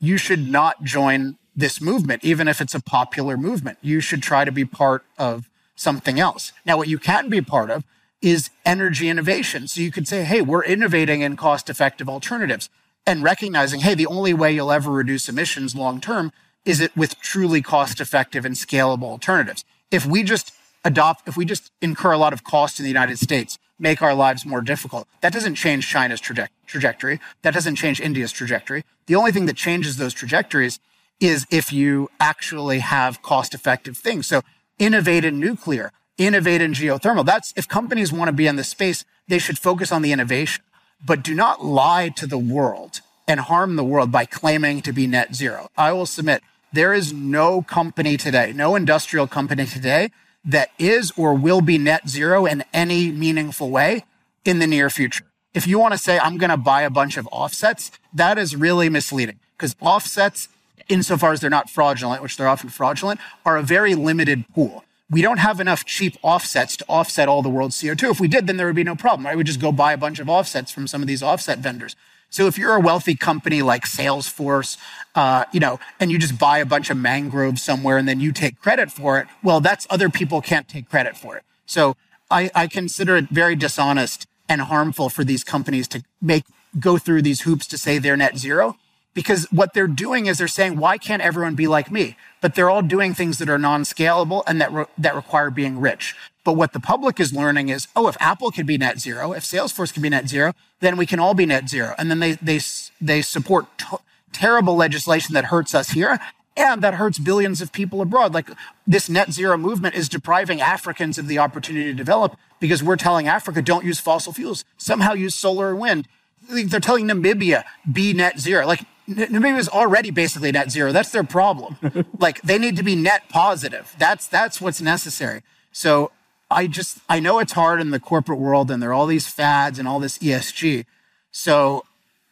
you 0.00 0.16
should 0.16 0.50
not 0.50 0.82
join 0.82 1.38
this 1.56 1.80
movement, 1.80 2.24
even 2.24 2.48
if 2.48 2.60
it's 2.60 2.74
a 2.74 2.80
popular 2.80 3.36
movement. 3.36 3.78
You 3.80 4.00
should 4.00 4.22
try 4.22 4.44
to 4.44 4.52
be 4.52 4.64
part 4.64 5.04
of 5.18 5.48
something 5.76 6.18
else. 6.18 6.52
Now, 6.64 6.76
what 6.76 6.88
you 6.88 6.98
can 6.98 7.28
be 7.28 7.40
part 7.40 7.70
of 7.70 7.84
is 8.20 8.50
energy 8.64 9.08
innovation. 9.08 9.68
So 9.68 9.80
you 9.80 9.92
could 9.92 10.08
say, 10.08 10.24
hey, 10.24 10.40
we're 10.40 10.64
innovating 10.64 11.20
in 11.20 11.36
cost 11.36 11.68
effective 11.68 12.08
alternatives 12.08 12.70
and 13.06 13.22
recognizing, 13.22 13.80
hey, 13.80 13.94
the 13.94 14.06
only 14.06 14.32
way 14.34 14.52
you'll 14.52 14.72
ever 14.72 14.90
reduce 14.90 15.28
emissions 15.28 15.74
long 15.74 16.00
term 16.00 16.32
is 16.64 16.80
it 16.80 16.96
with 16.96 17.20
truly 17.20 17.60
cost 17.60 18.00
effective 18.00 18.44
and 18.44 18.54
scalable 18.54 19.04
alternatives. 19.04 19.64
If 19.90 20.06
we 20.06 20.22
just 20.22 20.52
adopt, 20.84 21.28
if 21.28 21.36
we 21.36 21.44
just 21.44 21.70
incur 21.80 22.12
a 22.12 22.18
lot 22.18 22.32
of 22.32 22.44
cost 22.44 22.78
in 22.78 22.84
the 22.84 22.90
United 22.90 23.18
States, 23.18 23.58
make 23.78 24.00
our 24.00 24.14
lives 24.14 24.46
more 24.46 24.62
difficult, 24.62 25.06
that 25.20 25.32
doesn't 25.32 25.56
change 25.56 25.88
China's 25.88 26.20
traje- 26.20 26.48
trajectory. 26.66 27.20
That 27.42 27.54
doesn't 27.54 27.76
change 27.76 28.00
India's 28.00 28.32
trajectory. 28.32 28.84
The 29.06 29.14
only 29.14 29.32
thing 29.32 29.46
that 29.46 29.56
changes 29.56 29.96
those 29.96 30.14
trajectories 30.14 30.80
is 31.20 31.46
if 31.50 31.72
you 31.72 32.08
actually 32.18 32.80
have 32.80 33.22
cost 33.22 33.54
effective 33.54 33.96
things. 33.96 34.26
So 34.26 34.42
innovate 34.78 35.24
in 35.24 35.38
nuclear, 35.38 35.92
innovate 36.18 36.60
in 36.60 36.72
geothermal. 36.72 37.24
That's 37.24 37.52
if 37.56 37.68
companies 37.68 38.12
want 38.12 38.28
to 38.28 38.32
be 38.32 38.46
in 38.46 38.56
this 38.56 38.68
space, 38.68 39.04
they 39.28 39.38
should 39.38 39.58
focus 39.58 39.92
on 39.92 40.02
the 40.02 40.12
innovation, 40.12 40.62
but 41.04 41.22
do 41.22 41.34
not 41.34 41.64
lie 41.64 42.08
to 42.10 42.26
the 42.26 42.38
world 42.38 43.00
and 43.26 43.40
harm 43.40 43.76
the 43.76 43.84
world 43.84 44.12
by 44.12 44.24
claiming 44.24 44.82
to 44.82 44.92
be 44.92 45.06
net 45.06 45.34
zero. 45.34 45.68
I 45.76 45.92
will 45.92 46.06
submit 46.06 46.42
there 46.72 46.92
is 46.92 47.12
no 47.12 47.62
company 47.62 48.16
today, 48.16 48.52
no 48.52 48.74
industrial 48.74 49.26
company 49.26 49.64
today 49.64 50.10
that 50.44 50.70
is 50.78 51.12
or 51.16 51.34
will 51.34 51.60
be 51.60 51.78
net 51.78 52.08
zero 52.08 52.46
in 52.46 52.64
any 52.72 53.10
meaningful 53.10 53.70
way 53.70 54.04
in 54.44 54.58
the 54.58 54.66
near 54.66 54.90
future. 54.90 55.24
If 55.54 55.66
you 55.66 55.78
want 55.78 55.92
to 55.92 55.98
say, 55.98 56.18
I'm 56.18 56.36
going 56.36 56.50
to 56.50 56.56
buy 56.56 56.82
a 56.82 56.90
bunch 56.90 57.16
of 57.16 57.28
offsets, 57.30 57.92
that 58.12 58.38
is 58.38 58.56
really 58.56 58.88
misleading 58.88 59.38
because 59.56 59.76
offsets, 59.80 60.48
insofar 60.88 61.32
as 61.32 61.40
they're 61.40 61.48
not 61.48 61.70
fraudulent, 61.70 62.22
which 62.22 62.36
they're 62.36 62.48
often 62.48 62.68
fraudulent, 62.68 63.20
are 63.46 63.56
a 63.56 63.62
very 63.62 63.94
limited 63.94 64.44
pool. 64.52 64.84
We 65.10 65.22
don't 65.22 65.38
have 65.38 65.60
enough 65.60 65.84
cheap 65.84 66.16
offsets 66.22 66.76
to 66.78 66.84
offset 66.88 67.28
all 67.28 67.42
the 67.42 67.50
world's 67.50 67.80
CO2. 67.80 68.10
If 68.10 68.20
we 68.20 68.28
did, 68.28 68.46
then 68.46 68.56
there 68.56 68.66
would 68.66 68.76
be 68.76 68.84
no 68.84 68.96
problem. 68.96 69.26
I 69.26 69.34
would 69.34 69.46
just 69.46 69.60
go 69.60 69.70
buy 69.70 69.92
a 69.92 69.98
bunch 69.98 70.18
of 70.18 70.28
offsets 70.28 70.70
from 70.70 70.86
some 70.86 71.02
of 71.02 71.08
these 71.08 71.22
offset 71.22 71.58
vendors. 71.58 71.94
So 72.30 72.46
if 72.46 72.58
you're 72.58 72.74
a 72.74 72.80
wealthy 72.80 73.14
company 73.14 73.62
like 73.62 73.84
Salesforce, 73.84 74.76
uh, 75.14 75.44
you 75.52 75.60
know, 75.60 75.78
and 76.00 76.10
you 76.10 76.18
just 76.18 76.38
buy 76.38 76.58
a 76.58 76.66
bunch 76.66 76.90
of 76.90 76.96
mangroves 76.96 77.62
somewhere 77.62 77.96
and 77.96 78.08
then 78.08 78.18
you 78.18 78.32
take 78.32 78.60
credit 78.60 78.90
for 78.90 79.20
it, 79.20 79.28
well, 79.42 79.60
that's 79.60 79.86
other 79.88 80.08
people 80.08 80.40
can't 80.40 80.66
take 80.66 80.88
credit 80.88 81.16
for 81.16 81.36
it. 81.36 81.44
So 81.66 81.96
I, 82.30 82.50
I 82.54 82.66
consider 82.66 83.16
it 83.16 83.28
very 83.28 83.54
dishonest 83.54 84.26
and 84.48 84.62
harmful 84.62 85.10
for 85.10 85.22
these 85.22 85.44
companies 85.44 85.86
to 85.88 86.02
make 86.20 86.44
go 86.80 86.98
through 86.98 87.22
these 87.22 87.42
hoops 87.42 87.66
to 87.68 87.78
say 87.78 87.98
they're 87.98 88.16
net 88.16 88.36
zero 88.36 88.76
because 89.14 89.46
what 89.50 89.72
they're 89.72 89.86
doing 89.86 90.26
is 90.26 90.38
they're 90.38 90.48
saying, 90.48 90.76
why 90.76 90.98
can't 90.98 91.22
everyone 91.22 91.54
be 91.54 91.66
like 91.66 91.90
me? 91.90 92.16
But 92.40 92.54
they're 92.54 92.68
all 92.68 92.82
doing 92.82 93.14
things 93.14 93.38
that 93.38 93.48
are 93.48 93.58
non-scalable 93.58 94.42
and 94.46 94.60
that, 94.60 94.72
re- 94.72 94.86
that 94.98 95.14
require 95.14 95.50
being 95.50 95.80
rich. 95.80 96.14
But 96.42 96.54
what 96.54 96.72
the 96.72 96.80
public 96.80 97.18
is 97.18 97.32
learning 97.32 97.70
is, 97.70 97.88
oh, 97.96 98.08
if 98.08 98.16
Apple 98.20 98.50
can 98.50 98.66
be 98.66 98.76
net 98.76 99.00
zero, 99.00 99.32
if 99.32 99.44
Salesforce 99.44 99.92
can 99.94 100.02
be 100.02 100.10
net 100.10 100.28
zero, 100.28 100.52
then 100.80 100.96
we 100.96 101.06
can 101.06 101.18
all 101.18 101.32
be 101.32 101.46
net 101.46 101.68
zero. 101.68 101.94
And 101.96 102.10
then 102.10 102.18
they, 102.18 102.32
they, 102.32 102.60
they 103.00 103.22
support 103.22 103.66
t- 103.78 103.96
terrible 104.32 104.76
legislation 104.76 105.32
that 105.34 105.46
hurts 105.46 105.74
us 105.74 105.90
here 105.90 106.18
and 106.56 106.82
that 106.82 106.94
hurts 106.94 107.18
billions 107.18 107.60
of 107.60 107.72
people 107.72 108.02
abroad. 108.02 108.34
Like 108.34 108.50
this 108.86 109.08
net 109.08 109.32
zero 109.32 109.56
movement 109.56 109.94
is 109.94 110.08
depriving 110.08 110.60
Africans 110.60 111.18
of 111.18 111.28
the 111.28 111.38
opportunity 111.38 111.86
to 111.86 111.94
develop 111.94 112.36
because 112.60 112.82
we're 112.82 112.96
telling 112.96 113.26
Africa, 113.26 113.62
don't 113.62 113.84
use 113.84 114.00
fossil 114.00 114.32
fuels. 114.32 114.64
Somehow 114.76 115.14
use 115.14 115.34
solar 115.34 115.70
and 115.70 115.78
wind. 115.78 116.08
They're 116.50 116.80
telling 116.80 117.06
Namibia, 117.06 117.64
be 117.90 118.12
net 118.12 118.38
zero. 118.38 118.66
Like 118.66 118.82
Namibia 119.08 119.58
is 119.58 119.68
already 119.68 120.10
basically 120.10 120.52
net 120.52 120.70
zero. 120.70 120.92
That's 120.92 121.10
their 121.10 121.24
problem. 121.24 121.76
like 122.18 122.40
they 122.42 122.58
need 122.58 122.76
to 122.76 122.82
be 122.82 122.96
net 122.96 123.28
positive. 123.28 123.94
That's, 123.98 124.26
that's 124.26 124.60
what's 124.60 124.80
necessary. 124.80 125.42
So 125.72 126.10
I 126.50 126.66
just, 126.66 126.98
I 127.08 127.20
know 127.20 127.38
it's 127.38 127.52
hard 127.52 127.80
in 127.80 127.90
the 127.90 128.00
corporate 128.00 128.38
world 128.38 128.70
and 128.70 128.82
there 128.82 128.90
are 128.90 128.94
all 128.94 129.06
these 129.06 129.28
fads 129.28 129.78
and 129.78 129.86
all 129.86 130.00
this 130.00 130.18
ESG. 130.18 130.86
So, 131.30 131.84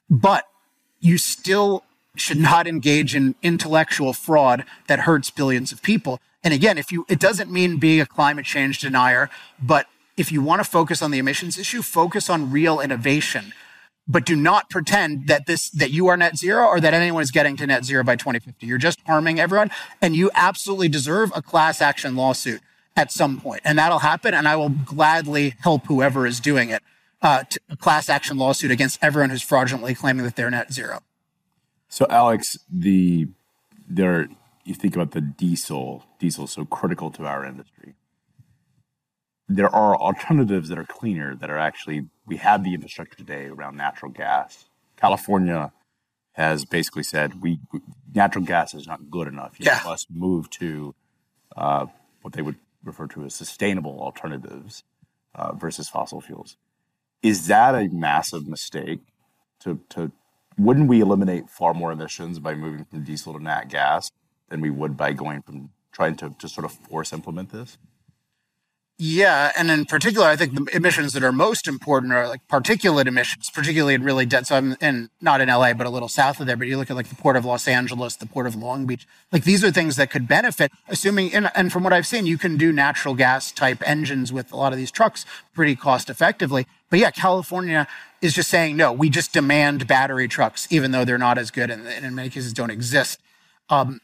but 0.09 0.47
you 1.01 1.19
still 1.19 1.85
should 2.17 2.39
not 2.39 2.67
engage 2.67 3.15
in 3.15 3.35
intellectual 3.43 4.13
fraud 4.13 4.65
that 4.87 5.01
hurts 5.01 5.31
billions 5.31 5.73
of 5.73 5.83
people. 5.83 6.21
And 6.45 6.53
again, 6.53 6.79
if 6.79 6.93
you, 6.93 7.07
it 7.09 7.19
doesn't 7.19 7.51
mean 7.51 7.79
being 7.79 8.01
a 8.01 8.07
climate 8.07 8.45
change 8.45 8.79
denier, 8.81 9.31
but 9.61 9.87
if 10.17 10.31
you 10.31 10.43
want 10.43 10.63
to 10.63 10.69
focus 10.69 11.03
on 11.03 11.11
the 11.11 11.19
emissions 11.19 11.59
issue, 11.59 11.83
focus 11.83 12.29
on 12.29 12.51
real 12.51 12.81
innovation. 12.81 13.53
But 14.09 14.27
do 14.27 14.35
not 14.35 14.69
pretend 14.69 15.29
that 15.29 15.47
this, 15.47 15.71
that 15.71 15.91
you 15.91 16.09
are 16.09 16.17
net 16.17 16.37
zero 16.37 16.67
or 16.67 16.81
that 16.81 16.93
anyone 16.93 17.23
is 17.23 17.31
getting 17.31 17.57
to 17.59 17.67
net 17.67 17.85
zero 17.85 18.03
by 18.03 18.17
2050. 18.17 18.67
You're 18.67 18.79
just 18.79 19.01
harming 19.07 19.39
everyone. 19.39 19.71
And 20.01 20.17
you 20.17 20.31
absolutely 20.35 20.89
deserve 20.89 21.31
a 21.35 21.43
class 21.43 21.81
action 21.81 22.17
lawsuit 22.17 22.61
at 22.97 23.13
some. 23.13 23.43
And 23.65 23.79
that'll 23.79 24.01
happen. 24.01 24.35
And 24.35 24.49
I 24.49 24.57
will 24.57 24.71
gladly 24.71 25.55
help 25.61 25.87
whoever 25.87 26.27
is 26.27 26.41
doing 26.41 26.71
it, 26.71 26.83
uh, 27.23 27.45
a 27.71 27.77
class 27.77 28.09
action 28.09 28.37
lawsuit 28.37 28.71
against 28.71 28.99
everyone 29.03 29.31
who's 29.31 29.43
fraudulently 29.43 29.95
claiming 29.95 30.25
that 30.25 30.35
they're 30.35 30.51
net 30.51 30.73
zero. 30.73 31.01
So, 31.89 32.07
Alex, 32.11 32.59
the 32.71 33.29
there 33.89 34.29
you 34.65 34.75
think 34.75 34.95
about 34.95 35.11
the 35.11 35.21
diesel, 35.21 36.05
diesel 36.19 36.45
is 36.45 36.53
so 36.53 36.65
critical 36.65 37.11
to 37.13 37.27
our 37.27 37.45
industry. 37.45 37.95
There 39.49 39.69
are 39.69 39.97
alternatives 39.97 40.69
that 40.69 40.79
are 40.79 40.85
cleaner 40.85 41.37
that 41.37 41.51
are 41.51 41.59
actually 41.59 42.09
we 42.27 42.37
have 42.37 42.65
the 42.65 42.75
infrastructure 42.75 43.17
today 43.17 43.47
around 43.47 43.77
natural 43.77 44.11
gas. 44.11 44.67
California 44.97 45.73
has 46.33 46.65
basically 46.65 47.03
said 47.03 47.43
we, 47.43 47.59
natural 48.15 48.45
gas 48.45 48.75
is 48.75 48.87
not 48.87 49.11
good 49.11 49.29
enough. 49.29 49.55
You 49.59 49.67
yeah. 49.67 49.81
must 49.85 50.11
move 50.11 50.49
to 50.51 50.95
uh, 51.57 51.87
what 52.23 52.33
they 52.35 52.43
would 52.43 52.57
refer 52.85 53.07
to 53.09 53.25
as 53.25 53.35
sustainable 53.35 54.01
alternatives 54.01 54.85
uh, 55.35 55.53
versus 55.55 55.89
fossil 55.89 56.21
fuels. 56.21 56.57
Is 57.23 57.47
that 57.47 57.75
a 57.75 57.89
massive 57.89 58.49
mistake 58.49 59.01
to, 59.61 59.81
to 59.91 60.11
wouldn't 60.59 60.89
we 60.89 61.01
eliminate 61.01 61.49
far 61.49 61.75
more 61.75 61.93
emissions 61.93 62.39
by 62.39 62.55
moving 62.55 62.85
from 62.85 63.05
diesel 63.05 63.33
to 63.35 63.43
nat 63.43 63.69
gas 63.69 64.11
than 64.49 64.61
we 64.61 64.71
would 64.71 64.97
by 64.97 65.13
going 65.13 65.43
from 65.43 65.71
trying 65.93 66.17
to, 66.17 66.31
to 66.39 66.49
sort 66.49 66.65
of 66.65 66.73
force 66.73 67.13
implement 67.13 67.51
this? 67.51 67.79
Yeah, 69.05 69.51
and 69.59 69.69
in 69.69 69.85
particular, 69.85 70.29
I 70.29 70.37
think 70.37 70.55
the 70.55 70.77
emissions 70.77 71.13
that 71.15 71.25
are 71.25 71.33
most 71.33 71.67
important 71.67 72.13
are 72.13 72.29
like 72.29 72.47
particulate 72.47 73.09
emissions, 73.09 73.51
particularly 73.51 73.95
in 73.95 74.05
really 74.05 74.27
dense. 74.27 74.47
So 74.47 74.55
I'm 74.55 74.77
in 74.81 75.11
not 75.21 75.41
in 75.41 75.49
LA, 75.49 75.75
but 75.75 75.89
a 75.89 75.91
little 75.91 76.09
south 76.09 76.39
of 76.39 76.47
there. 76.47 76.57
But 76.57 76.69
you 76.69 76.77
look 76.77 76.89
at 76.89 76.95
like 76.95 77.09
the 77.09 77.17
port 77.17 77.35
of 77.35 77.45
Los 77.45 77.67
Angeles, 77.67 78.15
the 78.15 78.27
port 78.27 78.47
of 78.47 78.55
Long 78.55 78.87
Beach. 78.87 79.05
Like 79.33 79.43
these 79.43 79.65
are 79.65 79.73
things 79.73 79.97
that 79.97 80.13
could 80.13 80.29
benefit, 80.29 80.71
assuming. 80.87 81.35
And, 81.35 81.51
and 81.57 81.73
from 81.73 81.83
what 81.83 81.93
I've 81.93 82.07
seen, 82.07 82.27
you 82.27 82.39
can 82.39 82.57
do 82.57 82.71
natural 82.71 83.17
gas 83.17 83.51
type 83.51 83.83
engines 83.85 84.33
with 84.33 84.53
a 84.53 84.57
lot 84.57 84.71
of 84.71 84.79
these 84.79 84.93
trucks 84.93 85.27
pretty 85.53 85.75
cost 85.75 86.09
effectively. 86.09 86.69
But 86.89 87.01
yeah, 87.01 87.11
California 87.11 87.89
is 88.21 88.35
just 88.35 88.49
saying 88.51 88.77
no. 88.77 88.93
We 88.93 89.11
just 89.11 89.33
demand 89.33 89.89
battery 89.89 90.29
trucks, 90.29 90.69
even 90.71 90.93
though 90.93 91.05
they're 91.05 91.19
not 91.19 91.39
as 91.39 91.51
good, 91.51 91.71
and, 91.71 91.89
and 91.89 92.07
in 92.07 92.15
many 92.15 92.31
cases 92.31 92.53
don't 92.53 92.71
exist. 92.71 93.19
Um, 93.69 94.01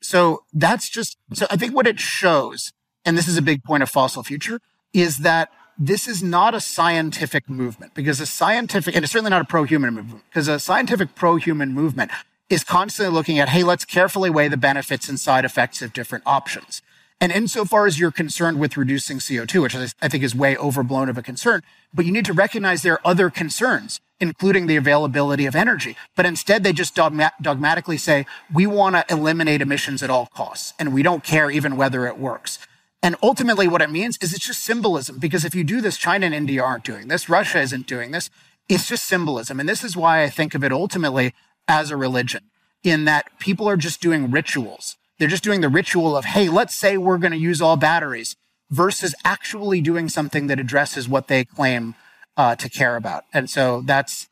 so 0.00 0.44
that's 0.52 0.88
just. 0.88 1.16
So 1.32 1.48
I 1.50 1.56
think 1.56 1.74
what 1.74 1.88
it 1.88 1.98
shows 1.98 2.72
and 3.08 3.16
this 3.16 3.26
is 3.26 3.38
a 3.38 3.42
big 3.42 3.64
point 3.64 3.82
of 3.82 3.88
fossil 3.88 4.22
future, 4.22 4.60
is 4.92 5.18
that 5.18 5.50
this 5.78 6.06
is 6.06 6.22
not 6.22 6.54
a 6.54 6.60
scientific 6.60 7.48
movement 7.48 7.94
because 7.94 8.20
a 8.20 8.26
scientific, 8.26 8.94
and 8.94 9.02
it's 9.02 9.10
certainly 9.10 9.30
not 9.30 9.40
a 9.40 9.46
pro-human 9.46 9.94
movement 9.94 10.24
because 10.28 10.46
a 10.46 10.60
scientific 10.60 11.14
pro-human 11.14 11.72
movement 11.72 12.10
is 12.50 12.62
constantly 12.64 13.14
looking 13.14 13.38
at, 13.38 13.48
hey, 13.48 13.64
let's 13.64 13.86
carefully 13.86 14.28
weigh 14.28 14.48
the 14.48 14.58
benefits 14.58 15.08
and 15.08 15.18
side 15.18 15.46
effects 15.46 15.80
of 15.80 15.94
different 15.94 16.22
options. 16.26 16.82
And 17.18 17.32
insofar 17.32 17.86
as 17.86 17.98
you're 17.98 18.12
concerned 18.12 18.60
with 18.60 18.76
reducing 18.76 19.20
CO2, 19.20 19.62
which 19.62 19.74
I 19.74 20.08
think 20.08 20.22
is 20.22 20.34
way 20.34 20.54
overblown 20.58 21.08
of 21.08 21.16
a 21.16 21.22
concern, 21.22 21.62
but 21.94 22.04
you 22.04 22.12
need 22.12 22.26
to 22.26 22.34
recognize 22.34 22.82
there 22.82 22.94
are 22.94 23.00
other 23.06 23.30
concerns, 23.30 24.00
including 24.20 24.66
the 24.66 24.76
availability 24.76 25.46
of 25.46 25.56
energy. 25.56 25.96
But 26.14 26.26
instead, 26.26 26.62
they 26.62 26.74
just 26.74 26.94
dogma- 26.94 27.32
dogmatically 27.40 27.96
say, 27.96 28.26
we 28.52 28.66
want 28.66 28.96
to 28.96 29.04
eliminate 29.10 29.62
emissions 29.62 30.02
at 30.02 30.10
all 30.10 30.26
costs, 30.26 30.74
and 30.78 30.92
we 30.92 31.02
don't 31.02 31.24
care 31.24 31.50
even 31.50 31.76
whether 31.76 32.06
it 32.06 32.18
works. 32.18 32.58
And 33.02 33.14
ultimately, 33.22 33.68
what 33.68 33.82
it 33.82 33.90
means 33.90 34.18
is 34.20 34.32
it's 34.32 34.46
just 34.46 34.64
symbolism. 34.64 35.18
Because 35.18 35.44
if 35.44 35.54
you 35.54 35.64
do 35.64 35.80
this, 35.80 35.96
China 35.96 36.26
and 36.26 36.34
India 36.34 36.62
aren't 36.62 36.84
doing 36.84 37.08
this, 37.08 37.28
Russia 37.28 37.60
isn't 37.60 37.86
doing 37.86 38.10
this. 38.10 38.28
It's 38.68 38.88
just 38.88 39.04
symbolism. 39.04 39.60
And 39.60 39.68
this 39.68 39.84
is 39.84 39.96
why 39.96 40.22
I 40.22 40.28
think 40.28 40.54
of 40.54 40.64
it 40.64 40.72
ultimately 40.72 41.32
as 41.68 41.90
a 41.90 41.96
religion, 41.96 42.50
in 42.82 43.04
that 43.04 43.38
people 43.38 43.68
are 43.68 43.76
just 43.76 44.00
doing 44.00 44.30
rituals. 44.30 44.96
They're 45.18 45.28
just 45.28 45.44
doing 45.44 45.60
the 45.60 45.68
ritual 45.68 46.16
of, 46.16 46.24
hey, 46.24 46.48
let's 46.48 46.74
say 46.74 46.96
we're 46.96 47.18
going 47.18 47.32
to 47.32 47.38
use 47.38 47.60
all 47.60 47.76
batteries 47.76 48.36
versus 48.70 49.14
actually 49.24 49.80
doing 49.80 50.08
something 50.08 50.46
that 50.46 50.60
addresses 50.60 51.08
what 51.08 51.28
they 51.28 51.44
claim 51.44 51.94
uh, 52.36 52.54
to 52.56 52.68
care 52.68 52.96
about. 52.96 53.24
And 53.32 53.48
so 53.50 53.82
that's, 53.84 54.28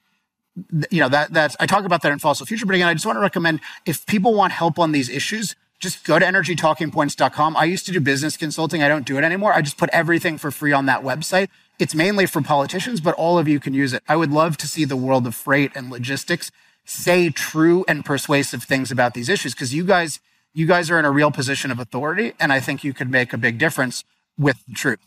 you 0.90 1.00
know, 1.00 1.08
that, 1.08 1.32
that's, 1.32 1.56
I 1.58 1.66
talk 1.66 1.84
about 1.84 2.02
that 2.02 2.12
in 2.12 2.18
Fossil 2.18 2.46
Future, 2.46 2.66
but 2.66 2.74
again, 2.74 2.88
I 2.88 2.94
just 2.94 3.06
want 3.06 3.16
to 3.16 3.20
recommend 3.20 3.60
if 3.84 4.06
people 4.06 4.34
want 4.34 4.52
help 4.52 4.78
on 4.78 4.92
these 4.92 5.08
issues, 5.08 5.56
just 5.78 6.04
go 6.04 6.18
to 6.18 6.24
energytalkingpoints.com. 6.24 7.56
I 7.56 7.64
used 7.64 7.86
to 7.86 7.92
do 7.92 8.00
business 8.00 8.36
consulting. 8.36 8.82
I 8.82 8.88
don't 8.88 9.06
do 9.06 9.18
it 9.18 9.24
anymore. 9.24 9.52
I 9.52 9.62
just 9.62 9.76
put 9.76 9.90
everything 9.90 10.38
for 10.38 10.50
free 10.50 10.72
on 10.72 10.86
that 10.86 11.02
website. 11.02 11.48
It's 11.78 11.94
mainly 11.94 12.26
for 12.26 12.40
politicians, 12.40 13.00
but 13.00 13.14
all 13.16 13.38
of 13.38 13.46
you 13.46 13.60
can 13.60 13.74
use 13.74 13.92
it. 13.92 14.02
I 14.08 14.16
would 14.16 14.30
love 14.30 14.56
to 14.58 14.66
see 14.66 14.84
the 14.84 14.96
world 14.96 15.26
of 15.26 15.34
freight 15.34 15.72
and 15.74 15.90
logistics 15.90 16.50
say 16.86 17.28
true 17.28 17.84
and 17.86 18.04
persuasive 18.04 18.62
things 18.62 18.90
about 18.90 19.12
these 19.12 19.28
issues 19.28 19.52
because 19.52 19.74
you 19.74 19.84
guys 19.84 20.20
you 20.54 20.66
guys 20.66 20.90
are 20.90 20.98
in 20.98 21.04
a 21.04 21.10
real 21.10 21.30
position 21.30 21.70
of 21.70 21.78
authority 21.78 22.32
and 22.40 22.52
I 22.52 22.60
think 22.60 22.82
you 22.82 22.94
could 22.94 23.10
make 23.10 23.32
a 23.34 23.36
big 23.36 23.58
difference 23.58 24.04
with 24.38 24.64
the 24.66 24.74
truth. 24.74 25.00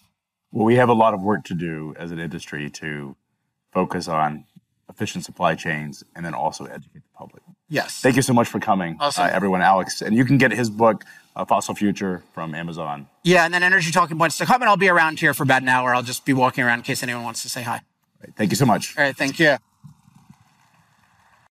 Well, 0.52 0.66
we 0.66 0.76
have 0.76 0.90
a 0.90 0.94
lot 0.94 1.14
of 1.14 1.22
work 1.22 1.44
to 1.46 1.56
do 1.56 1.96
as 1.98 2.12
an 2.12 2.20
industry 2.20 2.70
to 2.72 3.16
focus 3.72 4.08
on 4.08 4.46
efficient 4.90 5.26
supply 5.26 5.56
chains 5.56 6.04
and 6.16 6.26
then 6.26 6.34
also 6.34 6.66
educate 6.66 7.02
the 7.04 7.18
public. 7.18 7.42
Yes. 7.70 8.02
Thank 8.02 8.16
you 8.16 8.22
so 8.22 8.34
much 8.34 8.48
for 8.48 8.60
coming, 8.60 8.98
awesome. 9.00 9.26
uh, 9.26 9.30
everyone, 9.32 9.62
Alex. 9.62 10.02
And 10.02 10.16
you 10.16 10.26
can 10.26 10.38
get 10.38 10.52
his 10.52 10.70
book, 10.70 11.06
uh, 11.36 11.46
Fossil 11.46 11.76
Future, 11.76 12.24
from 12.34 12.56
Amazon. 12.56 13.08
Yeah, 13.24 13.46
and 13.46 13.54
then 13.54 13.62
Energy 13.62 13.92
Talking 13.92 14.18
Points 14.18 14.38
to 14.40 14.46
come, 14.46 14.62
and 14.62 14.70
I'll 14.70 14.78
be 14.78 14.90
around 14.90 15.20
here 15.20 15.34
for 15.34 15.44
about 15.44 15.62
an 15.62 15.70
hour. 15.70 15.94
I'll 15.94 16.02
just 16.04 16.26
be 16.26 16.34
walking 16.34 16.64
around 16.64 16.80
in 16.80 16.84
case 16.84 17.04
anyone 17.04 17.24
wants 17.24 17.44
to 17.44 17.50
say 17.50 17.62
hi. 17.62 17.82
Right. 18.22 18.34
Thank 18.36 18.52
you 18.52 18.58
so 18.58 18.66
much. 18.66 18.98
All 18.98 19.04
right, 19.04 19.16
thank 19.16 19.40
you. 19.40 19.58